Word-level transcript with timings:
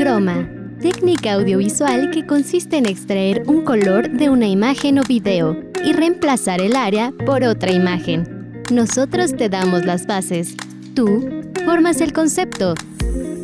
Croma, 0.00 0.48
técnica 0.80 1.34
audiovisual 1.34 2.10
que 2.10 2.26
consiste 2.26 2.78
en 2.78 2.86
extraer 2.86 3.42
un 3.44 3.66
color 3.66 4.08
de 4.08 4.30
una 4.30 4.46
imagen 4.46 4.98
o 4.98 5.02
video 5.02 5.62
y 5.84 5.92
reemplazar 5.92 6.62
el 6.62 6.74
área 6.74 7.12
por 7.26 7.44
otra 7.44 7.70
imagen. 7.70 8.62
Nosotros 8.72 9.36
te 9.36 9.50
damos 9.50 9.84
las 9.84 10.06
bases. 10.06 10.56
Tú 10.94 11.44
formas 11.66 12.00
el 12.00 12.14
concepto. 12.14 12.72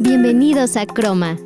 Bienvenidos 0.00 0.78
a 0.78 0.86
Croma. 0.86 1.36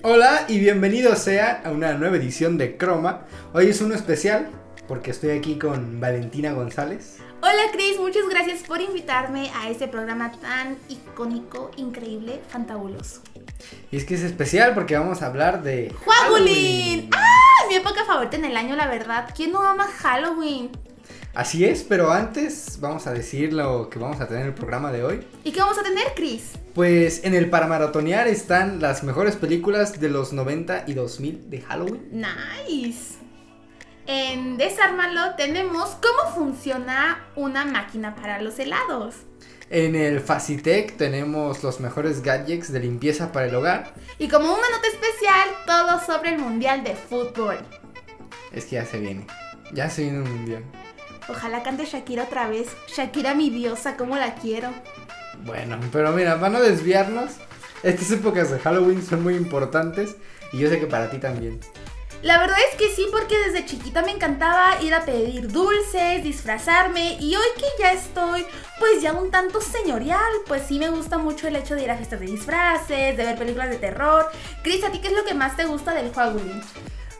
Hola 0.00 0.46
y 0.48 0.60
bienvenidos 0.60 1.18
sean 1.18 1.58
a 1.62 1.72
una 1.72 1.92
nueva 1.92 2.16
edición 2.16 2.56
de 2.56 2.78
Croma. 2.78 3.26
Hoy 3.52 3.66
es 3.66 3.82
uno 3.82 3.94
especial 3.94 4.48
porque 4.88 5.10
estoy 5.10 5.32
aquí 5.32 5.58
con 5.58 6.00
Valentina 6.00 6.52
González. 6.52 7.18
Hola 7.52 7.72
Cris, 7.72 7.98
muchas 7.98 8.28
gracias 8.28 8.62
por 8.62 8.80
invitarme 8.80 9.50
a 9.56 9.68
este 9.70 9.88
programa 9.88 10.30
tan 10.30 10.76
icónico, 10.88 11.72
increíble, 11.76 12.40
fantabuloso. 12.48 13.22
Y 13.90 13.96
es 13.96 14.04
que 14.04 14.14
es 14.14 14.22
especial 14.22 14.72
porque 14.72 14.96
vamos 14.96 15.20
a 15.20 15.26
hablar 15.26 15.64
de 15.64 15.92
¡Halloween! 16.06 17.10
¡Ah! 17.12 17.66
Mi 17.68 17.74
época 17.74 18.04
favorita 18.04 18.36
en 18.36 18.44
el 18.44 18.56
año, 18.56 18.76
la 18.76 18.86
verdad. 18.86 19.30
¿Quién 19.34 19.50
no 19.50 19.62
ama 19.62 19.84
Halloween? 19.84 20.70
Así 21.34 21.64
es, 21.64 21.82
pero 21.82 22.12
antes 22.12 22.78
vamos 22.80 23.08
a 23.08 23.12
decir 23.12 23.52
lo 23.52 23.90
que 23.90 23.98
vamos 23.98 24.20
a 24.20 24.28
tener 24.28 24.42
en 24.42 24.48
el 24.48 24.54
programa 24.54 24.92
de 24.92 25.02
hoy. 25.02 25.26
¿Y 25.42 25.50
qué 25.50 25.58
vamos 25.58 25.78
a 25.78 25.82
tener, 25.82 26.12
Chris? 26.14 26.52
Pues 26.72 27.24
en 27.24 27.34
el 27.34 27.50
Paramaratonear 27.50 28.28
están 28.28 28.80
las 28.80 29.02
mejores 29.02 29.34
películas 29.34 30.00
de 30.00 30.08
los 30.08 30.32
90 30.32 30.84
y 30.86 30.94
2000 30.94 31.50
de 31.50 31.60
Halloween. 31.62 32.10
Nice. 32.12 33.19
En 34.06 34.56
Desármalo 34.56 35.34
tenemos 35.36 35.96
cómo 36.00 36.34
funciona 36.34 37.24
una 37.36 37.64
máquina 37.64 38.14
para 38.14 38.40
los 38.40 38.58
helados. 38.58 39.16
En 39.68 39.94
el 39.94 40.20
Facitec 40.20 40.96
tenemos 40.96 41.62
los 41.62 41.78
mejores 41.78 42.22
gadgets 42.22 42.72
de 42.72 42.80
limpieza 42.80 43.30
para 43.30 43.46
el 43.46 43.54
hogar. 43.54 43.94
Y 44.18 44.28
como 44.28 44.46
una 44.46 44.68
nota 44.68 44.88
especial, 44.88 45.48
todo 45.64 46.00
sobre 46.04 46.30
el 46.30 46.38
Mundial 46.40 46.82
de 46.82 46.96
Fútbol. 46.96 47.58
Es 48.52 48.64
que 48.64 48.76
ya 48.76 48.84
se 48.84 48.98
viene. 48.98 49.26
Ya 49.72 49.88
se 49.88 50.02
viene 50.02 50.22
un 50.22 50.30
mundial. 50.30 50.64
Ojalá 51.28 51.62
cante 51.62 51.84
Shakira 51.84 52.24
otra 52.24 52.48
vez. 52.48 52.68
Shakira 52.88 53.34
mi 53.34 53.50
diosa, 53.50 53.96
como 53.96 54.16
la 54.16 54.34
quiero. 54.34 54.70
Bueno, 55.44 55.78
pero 55.92 56.10
mira, 56.10 56.34
van 56.34 56.56
a 56.56 56.60
desviarnos. 56.60 57.32
Estas 57.84 58.10
épocas 58.10 58.50
de 58.50 58.58
Halloween 58.58 59.02
son 59.06 59.22
muy 59.22 59.36
importantes 59.36 60.16
y 60.52 60.58
yo 60.58 60.68
sé 60.68 60.80
que 60.80 60.86
para 60.86 61.10
ti 61.10 61.18
también. 61.18 61.60
La 62.22 62.38
verdad 62.38 62.56
es 62.70 62.76
que 62.76 62.94
sí, 62.94 63.06
porque 63.10 63.34
desde 63.46 63.64
chiquita 63.64 64.02
me 64.02 64.10
encantaba 64.10 64.82
ir 64.82 64.92
a 64.92 65.06
pedir 65.06 65.48
dulces, 65.48 66.22
disfrazarme 66.22 67.16
y 67.18 67.34
hoy 67.34 67.46
que 67.56 67.64
ya 67.78 67.92
estoy 67.92 68.44
pues 68.78 69.00
ya 69.00 69.12
un 69.12 69.30
tanto 69.30 69.60
señorial, 69.62 70.30
pues 70.46 70.62
sí 70.68 70.78
me 70.78 70.90
gusta 70.90 71.16
mucho 71.16 71.48
el 71.48 71.56
hecho 71.56 71.74
de 71.74 71.84
ir 71.84 71.90
a 71.90 71.96
fiestas 71.96 72.20
de 72.20 72.26
disfraces, 72.26 73.16
de 73.16 73.24
ver 73.24 73.38
películas 73.38 73.70
de 73.70 73.76
terror. 73.76 74.26
Chris, 74.62 74.84
¿a 74.84 74.90
ti 74.90 75.00
qué 75.00 75.08
es 75.08 75.14
lo 75.14 75.24
que 75.24 75.32
más 75.32 75.56
te 75.56 75.64
gusta 75.64 75.94
del 75.94 76.12
Halloween? 76.12 76.60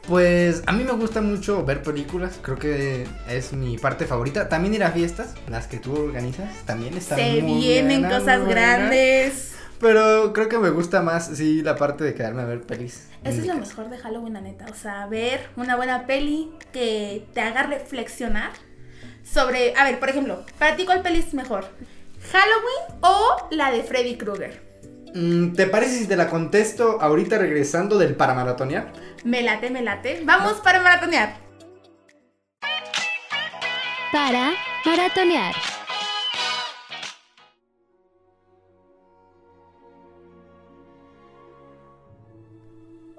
Pues 0.06 0.62
a 0.66 0.72
mí 0.72 0.84
me 0.84 0.92
gusta 0.92 1.22
mucho 1.22 1.64
ver 1.64 1.82
películas, 1.82 2.38
creo 2.42 2.58
que 2.58 3.06
es 3.28 3.52
mi 3.54 3.78
parte 3.78 4.04
favorita. 4.04 4.48
También 4.50 4.74
ir 4.74 4.84
a 4.84 4.90
fiestas, 4.90 5.34
las 5.48 5.66
que 5.66 5.78
tú 5.78 5.94
organizas, 5.94 6.50
también 6.66 6.94
están 6.96 7.18
Se 7.18 7.40
muy 7.40 7.60
vienen 7.60 8.04
cosas 8.04 8.40
muy 8.40 8.50
grandes. 8.50 9.52
Pero 9.78 10.34
creo 10.34 10.48
que 10.48 10.58
me 10.58 10.70
gusta 10.70 11.00
más, 11.00 11.30
sí, 11.34 11.62
la 11.62 11.76
parte 11.76 12.04
de 12.04 12.12
quedarme 12.12 12.42
a 12.42 12.46
ver 12.46 12.60
pelis. 12.62 13.09
Eso 13.24 13.40
es 13.40 13.46
lo 13.46 13.54
casa. 13.54 13.66
mejor 13.66 13.90
de 13.90 13.98
Halloween, 13.98 14.32
la 14.32 14.40
neta. 14.40 14.66
O 14.70 14.74
sea, 14.74 15.06
ver 15.06 15.48
una 15.56 15.76
buena 15.76 16.06
peli 16.06 16.50
que 16.72 17.26
te 17.34 17.40
haga 17.40 17.64
reflexionar 17.64 18.50
sobre. 19.22 19.74
A 19.76 19.84
ver, 19.84 19.98
por 19.98 20.08
ejemplo, 20.08 20.44
¿para 20.58 20.76
ti 20.76 20.84
cuál 20.84 21.02
peli 21.02 21.18
es 21.18 21.34
mejor? 21.34 21.66
¿Halloween 22.32 23.00
o 23.02 23.48
la 23.50 23.70
de 23.72 23.82
Freddy 23.82 24.16
Krueger? 24.16 24.62
Mm, 25.14 25.54
¿Te 25.54 25.66
parece 25.66 25.98
si 25.98 26.06
te 26.06 26.16
la 26.16 26.28
contesto 26.28 27.00
ahorita 27.00 27.38
regresando 27.38 27.98
del 27.98 28.14
Paramaratonear? 28.14 28.92
Me 29.24 29.42
late, 29.42 29.70
me 29.70 29.82
late. 29.82 30.22
Vamos 30.24 30.54
para 30.60 30.80
maratonear. 30.80 31.34
Para 34.12 34.52
maratonear. 34.84 35.54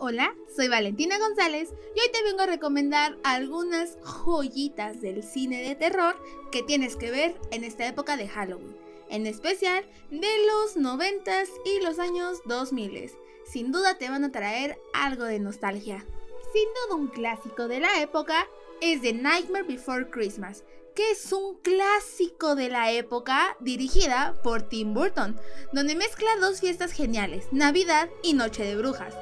Hola, 0.03 0.35
soy 0.55 0.67
Valentina 0.67 1.19
González 1.19 1.69
y 1.95 1.99
hoy 1.99 2.11
te 2.11 2.23
vengo 2.23 2.41
a 2.41 2.47
recomendar 2.47 3.19
algunas 3.23 3.99
joyitas 4.01 4.99
del 4.99 5.21
cine 5.21 5.61
de 5.61 5.75
terror 5.75 6.15
que 6.51 6.63
tienes 6.63 6.95
que 6.95 7.11
ver 7.11 7.39
en 7.51 7.63
esta 7.63 7.85
época 7.85 8.17
de 8.17 8.27
Halloween, 8.27 8.75
en 9.11 9.27
especial 9.27 9.85
de 10.09 10.27
los 10.47 10.75
90s 10.75 11.49
y 11.65 11.83
los 11.83 11.99
años 11.99 12.39
2000. 12.45 13.11
Sin 13.45 13.71
duda 13.71 13.99
te 13.99 14.09
van 14.09 14.23
a 14.23 14.31
traer 14.31 14.79
algo 14.91 15.25
de 15.25 15.37
nostalgia. 15.37 16.03
Sin 16.51 16.67
duda 16.87 16.95
un 16.95 17.07
clásico 17.07 17.67
de 17.67 17.81
la 17.81 18.01
época 18.01 18.47
es 18.81 19.03
The 19.03 19.13
Nightmare 19.13 19.67
Before 19.67 20.09
Christmas, 20.09 20.63
que 20.95 21.11
es 21.11 21.31
un 21.31 21.59
clásico 21.61 22.55
de 22.55 22.69
la 22.69 22.91
época 22.91 23.55
dirigida 23.59 24.33
por 24.43 24.63
Tim 24.63 24.95
Burton, 24.95 25.39
donde 25.73 25.93
mezcla 25.93 26.31
dos 26.39 26.59
fiestas 26.59 26.91
geniales, 26.91 27.45
Navidad 27.51 28.09
y 28.23 28.33
Noche 28.33 28.63
de 28.63 28.75
Brujas. 28.75 29.13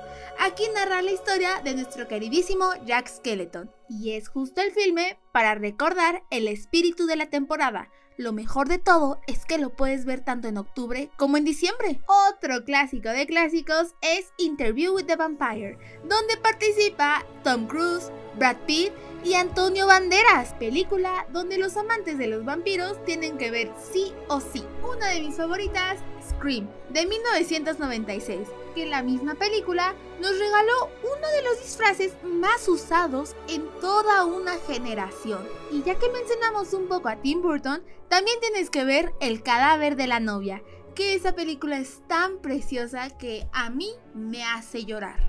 Aquí 0.41 0.63
narra 0.73 1.01
la 1.01 1.11
historia 1.11 1.59
de 1.65 1.75
nuestro 1.75 2.07
queridísimo 2.07 2.71
Jack 2.85 3.09
Skeleton. 3.09 3.69
Y 3.89 4.13
es 4.13 4.29
justo 4.29 4.61
el 4.61 4.71
filme 4.71 5.19
para 5.33 5.53
recordar 5.53 6.23
el 6.29 6.47
espíritu 6.47 7.07
de 7.07 7.17
la 7.17 7.29
temporada. 7.29 7.89
Lo 8.15 8.31
mejor 8.31 8.69
de 8.69 8.77
todo 8.77 9.19
es 9.27 9.45
que 9.45 9.57
lo 9.57 9.71
puedes 9.71 10.05
ver 10.05 10.21
tanto 10.21 10.47
en 10.47 10.57
octubre 10.57 11.09
como 11.17 11.35
en 11.35 11.43
diciembre. 11.43 11.99
Otro 12.29 12.63
clásico 12.63 13.09
de 13.09 13.27
clásicos 13.27 13.95
es 14.01 14.31
Interview 14.37 14.95
with 14.95 15.07
the 15.07 15.17
Vampire, 15.17 15.77
donde 16.07 16.37
participa 16.37 17.25
Tom 17.43 17.67
Cruise, 17.67 18.09
Brad 18.37 18.57
Pitt 18.65 18.93
y 19.25 19.33
Antonio 19.33 19.87
Banderas, 19.87 20.53
película 20.53 21.27
donde 21.33 21.57
los 21.57 21.75
amantes 21.75 22.17
de 22.17 22.27
los 22.27 22.45
vampiros 22.45 23.03
tienen 23.03 23.37
que 23.37 23.51
ver 23.51 23.73
sí 23.91 24.13
o 24.29 24.39
sí. 24.39 24.63
Una 24.89 25.07
de 25.07 25.19
mis 25.19 25.35
favoritas, 25.35 25.97
Scream, 26.39 26.69
de 26.89 27.05
1996, 27.05 28.47
que 28.73 28.85
la 28.85 29.03
misma 29.03 29.35
película 29.35 29.93
nos 30.21 30.39
regaló 30.39 30.89
uno 31.03 31.27
de 31.35 31.43
los 31.43 31.61
disfraces 31.61 32.13
más 32.23 32.67
usados 32.69 33.35
en 33.49 33.67
toda 33.81 34.25
una 34.25 34.57
generación. 34.59 35.45
Y 35.71 35.83
ya 35.83 35.99
que 35.99 36.09
mencionamos 36.09 36.73
un 36.73 36.87
poco 36.87 37.09
a 37.09 37.17
Tim 37.17 37.41
Burton, 37.41 37.83
también 38.07 38.39
tienes 38.39 38.69
que 38.69 38.85
ver 38.85 39.11
El 39.19 39.43
cadáver 39.43 39.97
de 39.97 40.07
la 40.07 40.21
novia, 40.21 40.63
que 40.95 41.13
esa 41.13 41.35
película 41.35 41.77
es 41.77 42.01
tan 42.07 42.39
preciosa 42.39 43.09
que 43.17 43.47
a 43.51 43.69
mí 43.69 43.91
me 44.13 44.43
hace 44.45 44.85
llorar. 44.85 45.19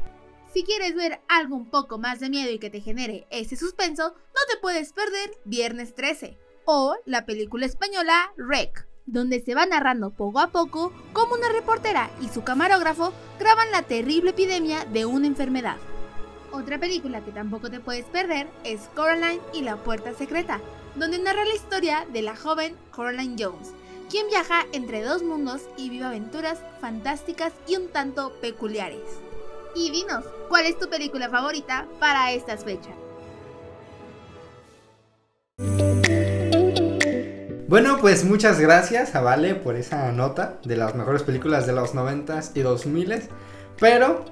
Si 0.52 0.62
quieres 0.62 0.94
ver 0.94 1.20
algo 1.28 1.56
un 1.56 1.70
poco 1.70 1.98
más 1.98 2.20
de 2.20 2.30
miedo 2.30 2.52
y 2.52 2.58
que 2.58 2.70
te 2.70 2.80
genere 2.80 3.26
ese 3.30 3.56
suspenso, 3.56 4.14
no 4.14 4.40
te 4.48 4.58
puedes 4.60 4.92
perder 4.92 5.30
Viernes 5.44 5.94
13 5.94 6.38
o 6.64 6.96
la 7.04 7.26
película 7.26 7.66
española 7.66 8.32
Rec, 8.36 8.86
donde 9.12 9.40
se 9.40 9.54
va 9.54 9.66
narrando 9.66 10.10
poco 10.10 10.38
a 10.40 10.48
poco 10.48 10.92
cómo 11.12 11.34
una 11.34 11.48
reportera 11.48 12.10
y 12.20 12.28
su 12.28 12.42
camarógrafo 12.42 13.12
graban 13.38 13.70
la 13.72 13.82
terrible 13.82 14.30
epidemia 14.30 14.84
de 14.84 15.04
una 15.04 15.26
enfermedad. 15.26 15.76
Otra 16.52 16.78
película 16.78 17.24
que 17.24 17.32
tampoco 17.32 17.70
te 17.70 17.80
puedes 17.80 18.04
perder 18.06 18.48
es 18.64 18.88
Coraline 18.94 19.40
y 19.52 19.62
la 19.62 19.76
puerta 19.76 20.14
secreta, 20.14 20.60
donde 20.94 21.18
narra 21.18 21.44
la 21.44 21.54
historia 21.54 22.06
de 22.12 22.22
la 22.22 22.36
joven 22.36 22.76
Coraline 22.90 23.36
Jones, 23.38 23.72
quien 24.08 24.26
viaja 24.28 24.64
entre 24.72 25.02
dos 25.02 25.22
mundos 25.22 25.62
y 25.76 25.90
vive 25.90 26.06
aventuras 26.06 26.58
fantásticas 26.80 27.52
y 27.66 27.76
un 27.76 27.88
tanto 27.88 28.32
peculiares. 28.40 29.02
Y 29.74 29.90
dinos, 29.90 30.24
¿cuál 30.48 30.66
es 30.66 30.78
tu 30.78 30.88
película 30.88 31.28
favorita 31.28 31.86
para 32.00 32.32
estas 32.32 32.64
fechas? 32.64 32.94
Bueno, 37.70 37.98
pues 38.00 38.24
muchas 38.24 38.58
gracias 38.58 39.14
a 39.14 39.20
Vale 39.20 39.54
por 39.54 39.76
esa 39.76 40.10
nota 40.10 40.58
de 40.64 40.76
las 40.76 40.96
mejores 40.96 41.22
películas 41.22 41.68
de 41.68 41.72
los 41.72 41.94
90s 41.94 42.50
y 42.56 42.62
2000s. 42.62 43.28
Pero 43.78 44.24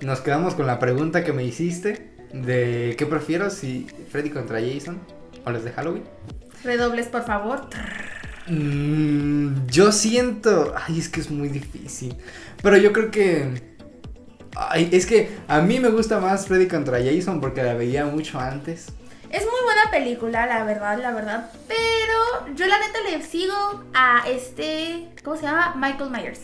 nos 0.00 0.20
quedamos 0.20 0.54
con 0.54 0.66
la 0.66 0.78
pregunta 0.78 1.22
que 1.22 1.34
me 1.34 1.44
hiciste 1.44 2.10
de 2.32 2.94
qué 2.96 3.04
prefiero 3.04 3.50
si 3.50 3.86
Freddy 4.10 4.30
contra 4.30 4.62
Jason 4.62 4.98
o 5.44 5.50
las 5.50 5.62
de 5.62 5.72
Halloween. 5.72 6.04
Redobles, 6.64 7.08
por 7.08 7.22
favor. 7.26 7.68
Mm, 8.46 9.66
yo 9.66 9.92
siento. 9.92 10.72
Ay, 10.74 10.98
es 10.98 11.10
que 11.10 11.20
es 11.20 11.30
muy 11.30 11.50
difícil. 11.50 12.16
Pero 12.62 12.78
yo 12.78 12.94
creo 12.94 13.10
que. 13.10 13.76
Ay, 14.54 14.88
es 14.92 15.04
que 15.04 15.36
a 15.48 15.60
mí 15.60 15.80
me 15.80 15.90
gusta 15.90 16.18
más 16.18 16.46
Freddy 16.46 16.66
contra 16.66 16.96
Jason 17.04 17.42
porque 17.42 17.62
la 17.62 17.74
veía 17.74 18.06
mucho 18.06 18.40
antes. 18.40 18.86
Es 19.30 19.42
muy 19.42 19.60
buena 19.64 19.90
película, 19.90 20.46
la 20.46 20.64
verdad, 20.64 20.98
la 20.98 21.10
verdad. 21.10 21.50
Pero 21.68 22.54
yo 22.54 22.66
la 22.66 22.78
neta 22.78 23.00
le 23.10 23.22
sigo 23.22 23.84
a 23.94 24.22
este, 24.28 25.08
¿cómo 25.24 25.36
se 25.36 25.42
llama? 25.42 25.74
Michael 25.76 26.10
Myers. 26.10 26.40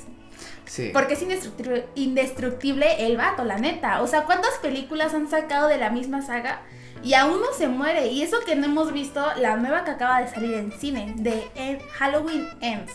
Sí. 0.67 0.91
Porque 0.93 1.15
es 1.15 1.23
indestructible, 1.23 1.87
indestructible 1.95 3.07
el 3.07 3.17
vato, 3.17 3.45
la 3.45 3.59
neta. 3.59 4.01
O 4.03 4.07
sea, 4.07 4.25
¿cuántas 4.25 4.55
películas 4.63 5.15
han 5.15 5.29
sacado 5.29 5.69
de 5.69 5.79
la 5.79 5.91
misma 5.91 6.23
saga? 6.23 6.61
Y 7.03 7.15
aún 7.15 7.41
no 7.41 7.53
se 7.57 7.69
muere. 7.69 8.07
Y 8.09 8.23
eso 8.23 8.39
que 8.47 8.57
no 8.57 8.67
hemos 8.67 8.93
visto, 8.93 9.25
la 9.39 9.57
nueva 9.57 9.85
que 9.85 9.91
acaba 9.91 10.21
de 10.23 10.29
salir 10.29 10.55
en 10.55 10.73
cine, 10.73 11.15
de 11.19 11.51
eh, 11.57 11.79
Halloween 11.99 12.49
Ends. 12.61 12.93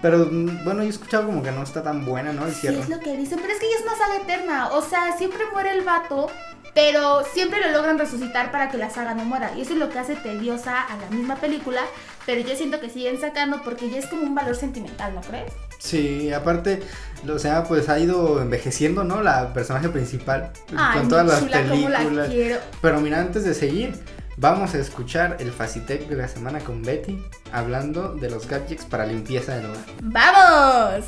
Pero 0.00 0.26
mm, 0.30 0.64
bueno, 0.64 0.80
yo 0.82 0.86
he 0.86 0.90
escuchado 0.90 1.26
como 1.26 1.42
que 1.42 1.50
no 1.52 1.62
está 1.62 1.82
tan 1.82 2.04
buena, 2.04 2.32
¿no? 2.32 2.46
El 2.46 2.52
Sí, 2.54 2.62
cierre. 2.62 2.80
es 2.80 2.88
lo 2.88 2.98
que 3.00 3.16
dicen, 3.16 3.38
pero 3.40 3.52
es 3.52 3.60
que 3.60 3.66
ella 3.66 3.76
es 3.76 3.82
una 3.82 3.96
saga 3.96 4.16
eterna. 4.16 4.68
O 4.72 4.82
sea, 4.82 5.16
siempre 5.16 5.44
muere 5.52 5.72
el 5.72 5.82
vato, 5.84 6.30
pero 6.78 7.24
siempre 7.24 7.60
lo 7.60 7.72
logran 7.72 7.98
resucitar 7.98 8.52
para 8.52 8.68
que 8.68 8.78
la 8.78 8.88
saga 8.88 9.12
no 9.12 9.24
muera. 9.24 9.50
Y 9.56 9.62
eso 9.62 9.72
es 9.72 9.80
lo 9.80 9.90
que 9.90 9.98
hace 9.98 10.14
tediosa 10.14 10.80
a 10.80 10.96
la 10.96 11.10
misma 11.10 11.34
película. 11.34 11.80
Pero 12.24 12.40
yo 12.40 12.54
siento 12.54 12.78
que 12.78 12.88
siguen 12.88 13.20
sacando 13.20 13.62
porque 13.64 13.90
ya 13.90 13.98
es 13.98 14.06
como 14.06 14.22
un 14.22 14.36
valor 14.36 14.54
sentimental, 14.54 15.12
¿no 15.12 15.20
crees? 15.22 15.52
Sí, 15.80 16.32
aparte, 16.32 16.80
o 17.28 17.36
sea, 17.40 17.64
pues 17.64 17.88
ha 17.88 17.98
ido 17.98 18.40
envejeciendo, 18.40 19.02
¿no? 19.02 19.22
La 19.22 19.52
personaje 19.52 19.88
principal 19.88 20.52
Ay, 20.76 21.00
con 21.00 21.08
todas 21.08 21.26
las 21.26 21.40
chula, 21.40 21.68
cómo 21.68 21.88
la 21.88 21.98
películas. 21.98 22.28
quiero. 22.28 22.60
Pero 22.80 23.00
mira, 23.00 23.20
antes 23.22 23.42
de 23.42 23.54
seguir, 23.54 24.00
vamos 24.36 24.72
a 24.76 24.78
escuchar 24.78 25.38
el 25.40 25.50
Facitec 25.50 26.06
de 26.06 26.14
la 26.14 26.28
semana 26.28 26.60
con 26.60 26.82
Betty, 26.82 27.20
hablando 27.50 28.14
de 28.14 28.30
los 28.30 28.46
gadgets 28.46 28.84
para 28.84 29.04
limpieza 29.04 29.56
del 29.56 29.66
hogar. 29.66 29.84
¡Vamos! 30.00 31.06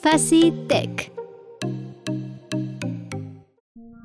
Facitech. 0.00 1.19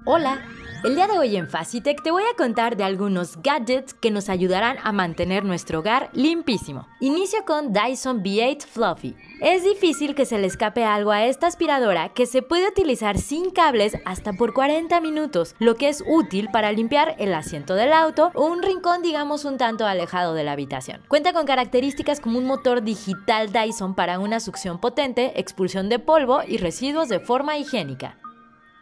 Hola, 0.07 0.39
el 0.83 0.93
día 0.93 1.07
de 1.07 1.17
hoy 1.17 1.35
en 1.35 1.49
Facitech 1.49 2.03
te 2.03 2.11
voy 2.11 2.21
a 2.21 2.37
contar 2.37 2.77
de 2.77 2.83
algunos 2.83 3.41
gadgets 3.41 3.95
que 3.95 4.11
nos 4.11 4.29
ayudarán 4.29 4.77
a 4.83 4.91
mantener 4.91 5.43
nuestro 5.43 5.79
hogar 5.79 6.11
limpísimo. 6.13 6.87
Inicio 6.99 7.43
con 7.43 7.73
Dyson 7.73 8.21
V8 8.21 8.67
Fluffy. 8.67 9.15
Es 9.41 9.63
difícil 9.63 10.13
que 10.13 10.27
se 10.27 10.37
le 10.37 10.45
escape 10.45 10.83
algo 10.83 11.09
a 11.09 11.25
esta 11.25 11.47
aspiradora 11.47 12.09
que 12.09 12.27
se 12.27 12.43
puede 12.43 12.67
utilizar 12.67 13.17
sin 13.17 13.49
cables 13.49 13.97
hasta 14.05 14.33
por 14.33 14.53
40 14.53 15.01
minutos, 15.01 15.55
lo 15.57 15.73
que 15.73 15.89
es 15.89 16.03
útil 16.05 16.49
para 16.53 16.71
limpiar 16.71 17.15
el 17.17 17.33
asiento 17.33 17.73
del 17.73 17.91
auto 17.91 18.29
o 18.35 18.45
un 18.45 18.61
rincón 18.61 19.01
digamos 19.01 19.43
un 19.43 19.57
tanto 19.57 19.87
alejado 19.87 20.35
de 20.35 20.43
la 20.43 20.51
habitación. 20.51 21.01
Cuenta 21.07 21.33
con 21.33 21.47
características 21.47 22.19
como 22.19 22.37
un 22.37 22.45
motor 22.45 22.83
digital 22.83 23.51
Dyson 23.51 23.95
para 23.95 24.19
una 24.19 24.39
succión 24.39 24.79
potente, 24.79 25.39
expulsión 25.39 25.89
de 25.89 25.97
polvo 25.97 26.41
y 26.47 26.57
residuos 26.57 27.09
de 27.09 27.19
forma 27.19 27.57
higiénica. 27.57 28.19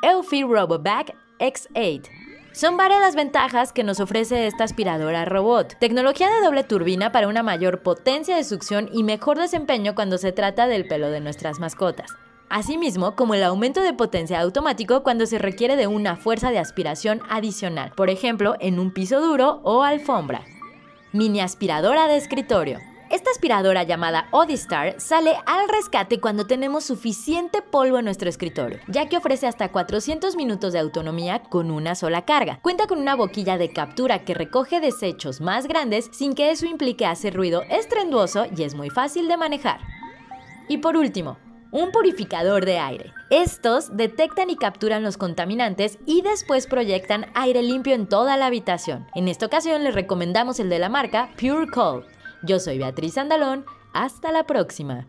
Eufy 0.04 0.44
RoboVac 0.44 1.16
X8. 1.40 2.10
Son 2.52 2.76
varias 2.76 3.00
las 3.00 3.16
ventajas 3.16 3.72
que 3.72 3.86
nos 3.86 4.02
ofrece 4.02 4.48
esta 4.48 4.66
aspiradora 4.66 5.24
robot. 5.24 5.78
Tecnología 5.80 6.30
de 6.30 6.46
doble 6.46 6.66
turbina 6.66 7.14
para 7.14 7.30
una 7.30 7.42
mayor 7.42 7.84
potencia 7.84 8.36
de 8.36 8.44
succión 8.44 8.90
y 8.92 9.04
mejor 9.04 9.40
desempeño 9.40 9.96
cuando 9.96 10.18
se 10.18 10.34
trata 10.34 10.68
del 10.68 10.90
pelo 10.90 11.10
de 11.10 11.22
nuestras 11.22 11.60
mascotas. 11.60 12.12
Asimismo, 12.50 13.16
como 13.16 13.34
el 13.34 13.44
aumento 13.44 13.82
de 13.82 13.94
potencia 13.94 14.42
automático 14.42 15.04
cuando 15.04 15.26
se 15.26 15.40
requiere 15.40 15.78
de 15.78 15.88
una 15.88 16.18
fuerza 16.18 16.52
de 16.52 16.60
aspiración 16.60 17.22
adicional, 17.30 17.94
por 17.96 18.10
ejemplo, 18.10 18.56
en 18.60 18.80
un 18.80 18.92
piso 18.92 19.22
duro 19.22 19.62
o 19.64 19.84
alfombra. 19.84 20.44
Mini 21.14 21.40
aspiradora 21.40 22.10
de 22.10 22.18
escritorio. 22.18 22.80
Esta 23.14 23.30
aspiradora 23.30 23.84
llamada 23.84 24.28
Odystar 24.32 25.00
sale 25.00 25.36
al 25.46 25.70
rescate 25.70 26.20
cuando 26.20 26.48
tenemos 26.48 26.86
suficiente 26.86 27.62
polvo 27.62 28.00
en 28.00 28.06
nuestro 28.06 28.28
escritorio, 28.28 28.80
ya 28.88 29.08
que 29.08 29.18
ofrece 29.18 29.46
hasta 29.46 29.72
400 29.72 30.36
minutos 30.36 30.74
de 30.74 30.80
autonomía 30.80 31.44
con 31.44 31.70
una 31.70 31.94
sola 31.94 32.26
carga. 32.26 32.58
Cuenta 32.64 32.88
con 32.88 32.98
una 32.98 33.14
boquilla 33.14 33.60
de 33.60 33.72
captura 33.72 34.26
que 34.26 34.34
recoge 34.34 34.80
desechos 34.80 35.42
más 35.42 35.68
grandes 35.68 36.10
sin 36.12 36.34
que 36.34 36.50
eso 36.50 36.66
implique 36.66 37.06
hacer 37.06 37.36
ruido 37.36 37.62
estrenduoso 37.70 38.48
y 38.58 38.64
es 38.64 38.74
muy 38.74 38.90
fácil 38.90 39.28
de 39.28 39.38
manejar. 39.38 39.80
Y 40.68 40.80
por 40.80 40.98
último, 40.98 41.38
un 41.70 41.92
purificador 41.92 42.66
de 42.66 42.80
aire. 42.80 43.14
Estos 43.30 43.96
detectan 43.96 44.50
y 44.50 44.56
capturan 44.56 45.04
los 45.04 45.18
contaminantes 45.18 46.00
y 46.08 46.24
después 46.24 46.66
proyectan 46.66 47.28
aire 47.36 47.62
limpio 47.62 47.94
en 47.94 48.08
toda 48.08 48.38
la 48.38 48.48
habitación. 48.48 49.06
En 49.14 49.28
esta 49.28 49.46
ocasión 49.46 49.84
les 49.84 49.94
recomendamos 49.94 50.60
el 50.60 50.70
de 50.70 50.80
la 50.80 50.90
marca 50.90 51.30
Pure 51.40 51.68
Cold. 51.72 52.06
Yo 52.46 52.60
soy 52.60 52.78
Beatriz 52.78 53.18
Andalón, 53.18 53.64
hasta 53.94 54.34
la 54.34 54.46
próxima. 54.46 55.08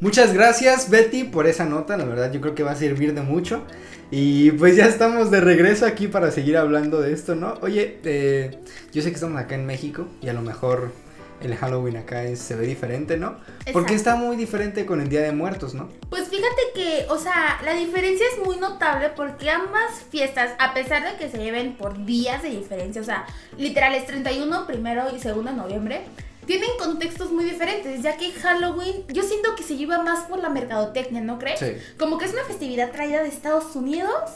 Muchas 0.00 0.32
gracias 0.32 0.88
Betty 0.90 1.24
por 1.24 1.48
esa 1.48 1.64
nota, 1.64 1.96
la 1.96 2.04
verdad 2.04 2.32
yo 2.32 2.40
creo 2.40 2.54
que 2.54 2.62
va 2.62 2.70
a 2.70 2.76
servir 2.76 3.14
de 3.14 3.22
mucho. 3.22 3.64
Y 4.12 4.52
pues 4.52 4.76
ya 4.76 4.86
estamos 4.86 5.32
de 5.32 5.40
regreso 5.40 5.86
aquí 5.86 6.06
para 6.06 6.30
seguir 6.30 6.56
hablando 6.56 7.00
de 7.00 7.12
esto, 7.12 7.34
¿no? 7.34 7.54
Oye, 7.62 7.98
eh, 8.04 8.60
yo 8.92 9.02
sé 9.02 9.08
que 9.08 9.16
estamos 9.16 9.40
acá 9.40 9.56
en 9.56 9.66
México 9.66 10.06
y 10.22 10.28
a 10.28 10.32
lo 10.32 10.40
mejor 10.40 10.92
el 11.40 11.54
Halloween 11.56 11.96
acá 11.96 12.24
es- 12.24 12.40
se 12.40 12.54
ve 12.56 12.66
diferente, 12.66 13.16
¿no? 13.16 13.36
Porque 13.72 13.94
está 13.94 14.16
muy 14.16 14.36
diferente 14.36 14.84
con 14.86 15.00
el 15.00 15.08
Día 15.08 15.20
de 15.22 15.32
Muertos, 15.32 15.74
¿no? 15.74 15.88
Pues 16.10 16.28
fíjate 16.28 16.62
que, 16.74 17.06
o 17.10 17.18
sea, 17.18 17.60
la 17.64 17.74
diferencia 17.74 18.26
es 18.32 18.44
muy 18.44 18.56
notable 18.56 19.10
porque 19.10 19.50
ambas 19.50 20.02
fiestas, 20.10 20.50
a 20.58 20.74
pesar 20.74 21.04
de 21.04 21.16
que 21.16 21.30
se 21.30 21.38
lleven 21.38 21.76
por 21.76 22.04
días 22.04 22.42
de 22.42 22.50
diferencia, 22.50 23.00
o 23.00 23.04
sea, 23.04 23.26
literal 23.56 23.94
es 23.94 24.06
31, 24.06 24.66
primero 24.66 25.04
y 25.14 25.18
segundo 25.20 25.50
de 25.50 25.56
noviembre, 25.56 26.02
tienen 26.46 26.70
contextos 26.78 27.30
muy 27.30 27.44
diferentes, 27.44 28.02
ya 28.02 28.16
que 28.16 28.32
Halloween 28.32 29.04
yo 29.08 29.22
siento 29.22 29.54
que 29.54 29.62
se 29.62 29.76
lleva 29.76 30.02
más 30.02 30.20
por 30.24 30.38
la 30.38 30.48
mercadotecnia, 30.48 31.20
¿no 31.20 31.38
crees? 31.38 31.60
Sí. 31.60 31.72
Como 31.98 32.16
que 32.18 32.24
es 32.24 32.32
una 32.32 32.44
festividad 32.44 32.90
traída 32.90 33.22
de 33.22 33.28
Estados 33.28 33.76
Unidos 33.76 34.30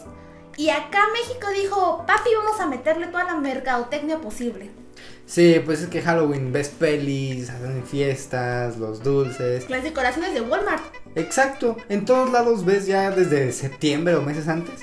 y 0.59 0.69
acá 0.69 1.01
México 1.15 1.47
dijo, 1.59 2.05
papi, 2.07 2.29
vamos 2.37 2.61
a 2.61 2.67
meterle 2.67 3.07
toda 3.07 3.25
la 3.25 3.37
mercadotecnia 3.37 4.19
posible. 4.19 4.71
Sí, 5.27 5.63
pues 5.65 5.81
es 5.81 5.89
que 5.89 6.03
Halloween 6.03 6.53
ves 6.53 6.69
pelis, 6.69 7.49
hacen 7.49 7.85
fiestas, 7.85 8.77
los 8.77 9.03
dulces. 9.03 9.69
Las 9.71 9.83
decoraciones 9.83 10.35
de 10.35 10.43
Walmart. 10.43 10.83
Exacto, 11.15 11.77
en 11.89 12.05
todos 12.05 12.31
lados 12.31 12.65
ves 12.65 12.87
ya 12.87 13.11
desde 13.11 13.53
septiembre 13.53 14.15
o 14.15 14.23
meses 14.23 14.49
antes. 14.49 14.81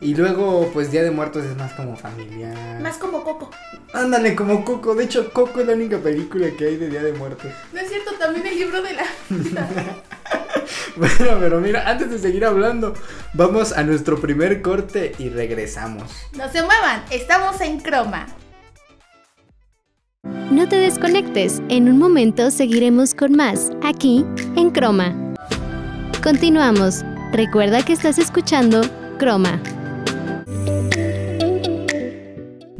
Y 0.00 0.16
luego, 0.16 0.68
pues 0.72 0.90
Día 0.90 1.04
de 1.04 1.12
Muertos 1.12 1.44
es 1.44 1.56
más 1.56 1.72
como 1.74 1.94
familiar. 1.96 2.80
Más 2.80 2.96
como 2.96 3.22
Coco. 3.22 3.50
Ándale, 3.92 4.34
como 4.34 4.64
Coco. 4.64 4.96
De 4.96 5.04
hecho, 5.04 5.32
Coco 5.32 5.60
es 5.60 5.66
la 5.68 5.74
única 5.74 5.98
película 5.98 6.50
que 6.58 6.66
hay 6.66 6.76
de 6.76 6.88
Día 6.88 7.04
de 7.04 7.12
Muertos. 7.12 7.52
No 7.72 7.80
es 7.80 7.88
cierto, 7.88 8.10
también 8.18 8.44
el 8.46 8.56
libro 8.56 8.82
de 8.82 8.94
la... 8.94 9.04
Bueno, 10.96 11.38
pero 11.40 11.60
mira, 11.60 11.88
antes 11.88 12.10
de 12.10 12.18
seguir 12.18 12.44
hablando, 12.44 12.94
vamos 13.34 13.72
a 13.72 13.82
nuestro 13.82 14.20
primer 14.20 14.60
corte 14.62 15.14
y 15.18 15.28
regresamos. 15.28 16.10
No 16.32 16.50
se 16.50 16.62
muevan, 16.62 17.04
estamos 17.10 17.60
en 17.60 17.80
croma. 17.80 18.26
No 20.52 20.68
te 20.68 20.76
desconectes, 20.76 21.62
en 21.70 21.88
un 21.88 21.98
momento 21.98 22.50
seguiremos 22.50 23.14
con 23.14 23.32
más, 23.32 23.70
aquí, 23.82 24.26
en 24.54 24.70
Croma. 24.70 25.34
Continuamos. 26.22 27.02
Recuerda 27.32 27.82
que 27.82 27.94
estás 27.94 28.18
escuchando 28.18 28.82
Croma. 29.18 29.62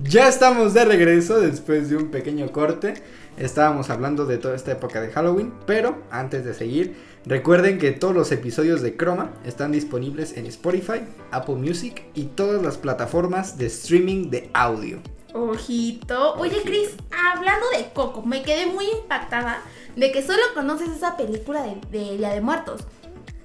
Ya 0.05 0.29
estamos 0.29 0.75
de 0.75 0.85
regreso 0.85 1.41
después 1.41 1.89
de 1.89 1.97
un 1.97 2.11
pequeño 2.11 2.53
corte. 2.53 2.93
Estábamos 3.39 3.89
hablando 3.89 4.27
de 4.27 4.37
toda 4.37 4.55
esta 4.55 4.73
época 4.73 5.01
de 5.01 5.11
Halloween, 5.11 5.55
pero 5.65 6.03
antes 6.11 6.45
de 6.45 6.53
seguir, 6.53 6.95
recuerden 7.25 7.79
que 7.79 7.93
todos 7.93 8.15
los 8.15 8.33
episodios 8.33 8.83
de 8.83 8.99
Chroma 8.99 9.31
están 9.47 9.73
disponibles 9.73 10.37
en 10.37 10.45
Spotify, 10.45 11.01
Apple 11.31 11.55
Music 11.55 12.03
y 12.15 12.25
todas 12.25 12.63
las 12.63 12.77
plataformas 12.77 13.57
de 13.57 13.65
streaming 13.65 14.29
de 14.29 14.51
audio. 14.53 15.01
Ojito. 15.35 16.35
Oye, 16.35 16.63
Chris, 16.65 16.91
hablando 17.35 17.67
de 17.77 17.91
Coco, 17.93 18.23
me 18.23 18.43
quedé 18.43 18.67
muy 18.67 18.87
impactada 18.87 19.63
de 19.97 20.13
que 20.13 20.23
solo 20.23 20.43
conoces 20.55 20.91
esa 20.91 21.17
película 21.17 21.63
de, 21.63 21.77
de 21.91 22.17
Día 22.17 22.31
de 22.31 22.41
Muertos. 22.41 22.83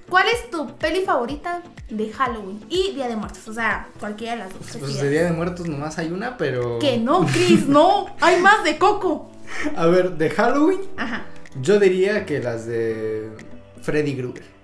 ¿Cuál 0.08 0.26
es 0.28 0.50
tu 0.50 0.74
peli 0.76 1.02
favorita 1.04 1.62
de 1.90 2.10
Halloween 2.10 2.64
y 2.70 2.92
Día 2.94 3.08
de 3.08 3.16
Muertos? 3.16 3.46
O 3.46 3.52
sea, 3.52 3.88
cualquiera 4.00 4.32
de 4.32 4.38
las 4.38 4.52
dos. 4.54 4.76
Pues 4.78 5.00
de 5.00 5.10
Día 5.10 5.24
de 5.24 5.32
Muertos 5.32 5.68
nomás 5.68 5.98
hay 5.98 6.10
una, 6.10 6.38
pero... 6.38 6.78
Que 6.78 6.96
no, 6.96 7.26
Chris, 7.26 7.66
no. 7.68 8.06
Hay 8.20 8.40
más 8.40 8.64
de 8.64 8.78
Coco. 8.78 9.30
A 9.76 9.86
ver, 9.86 10.12
de 10.16 10.30
Halloween, 10.30 10.80
Ajá. 10.96 11.24
yo 11.60 11.78
diría 11.78 12.24
que 12.24 12.40
las 12.40 12.66
de 12.66 13.30
Freddy 13.82 14.16
Krueger. 14.16 14.57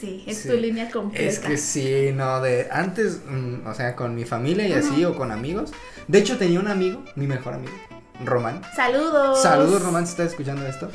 Sí, 0.00 0.24
es 0.26 0.38
Sí. 0.38 0.48
tu 0.48 0.54
línea 0.56 0.90
completa. 0.90 1.24
Es 1.28 1.38
que 1.38 1.56
sí, 1.56 2.10
no, 2.14 2.40
de 2.40 2.68
antes, 2.70 3.20
mm, 3.28 3.66
o 3.66 3.74
sea, 3.74 3.96
con 3.96 4.14
mi 4.14 4.24
familia 4.24 4.66
y 4.68 4.72
así, 4.72 5.04
o 5.04 5.16
con 5.16 5.32
amigos. 5.32 5.72
De 6.06 6.18
hecho, 6.18 6.36
tenía 6.38 6.60
un 6.60 6.68
amigo, 6.68 7.02
mi 7.16 7.26
mejor 7.26 7.54
amigo, 7.54 7.72
Román. 8.24 8.62
Saludos. 8.76 9.42
Saludos, 9.42 9.82
Román, 9.82 10.06
si 10.06 10.12
estás 10.12 10.28
escuchando 10.28 10.66
esto. 10.66 10.90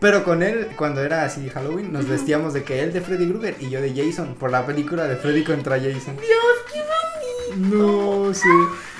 Pero 0.00 0.22
con 0.24 0.42
él, 0.44 0.68
cuando 0.76 1.02
era 1.02 1.24
así 1.24 1.48
Halloween, 1.48 1.92
nos 1.92 2.08
vestíamos 2.08 2.54
de 2.54 2.62
que 2.62 2.82
él 2.82 2.92
de 2.92 3.00
Freddy 3.00 3.28
Krueger 3.28 3.56
y 3.60 3.68
yo 3.70 3.80
de 3.80 3.92
Jason, 3.94 4.34
por 4.38 4.50
la 4.50 4.64
película 4.64 5.04
de 5.08 5.16
Freddy 5.16 5.42
contra 5.44 5.76
Jason. 5.76 6.16
Dios, 6.16 6.56
qué 6.72 6.80
bonito. 7.58 7.76
No, 7.76 8.32
sí. 8.34 8.42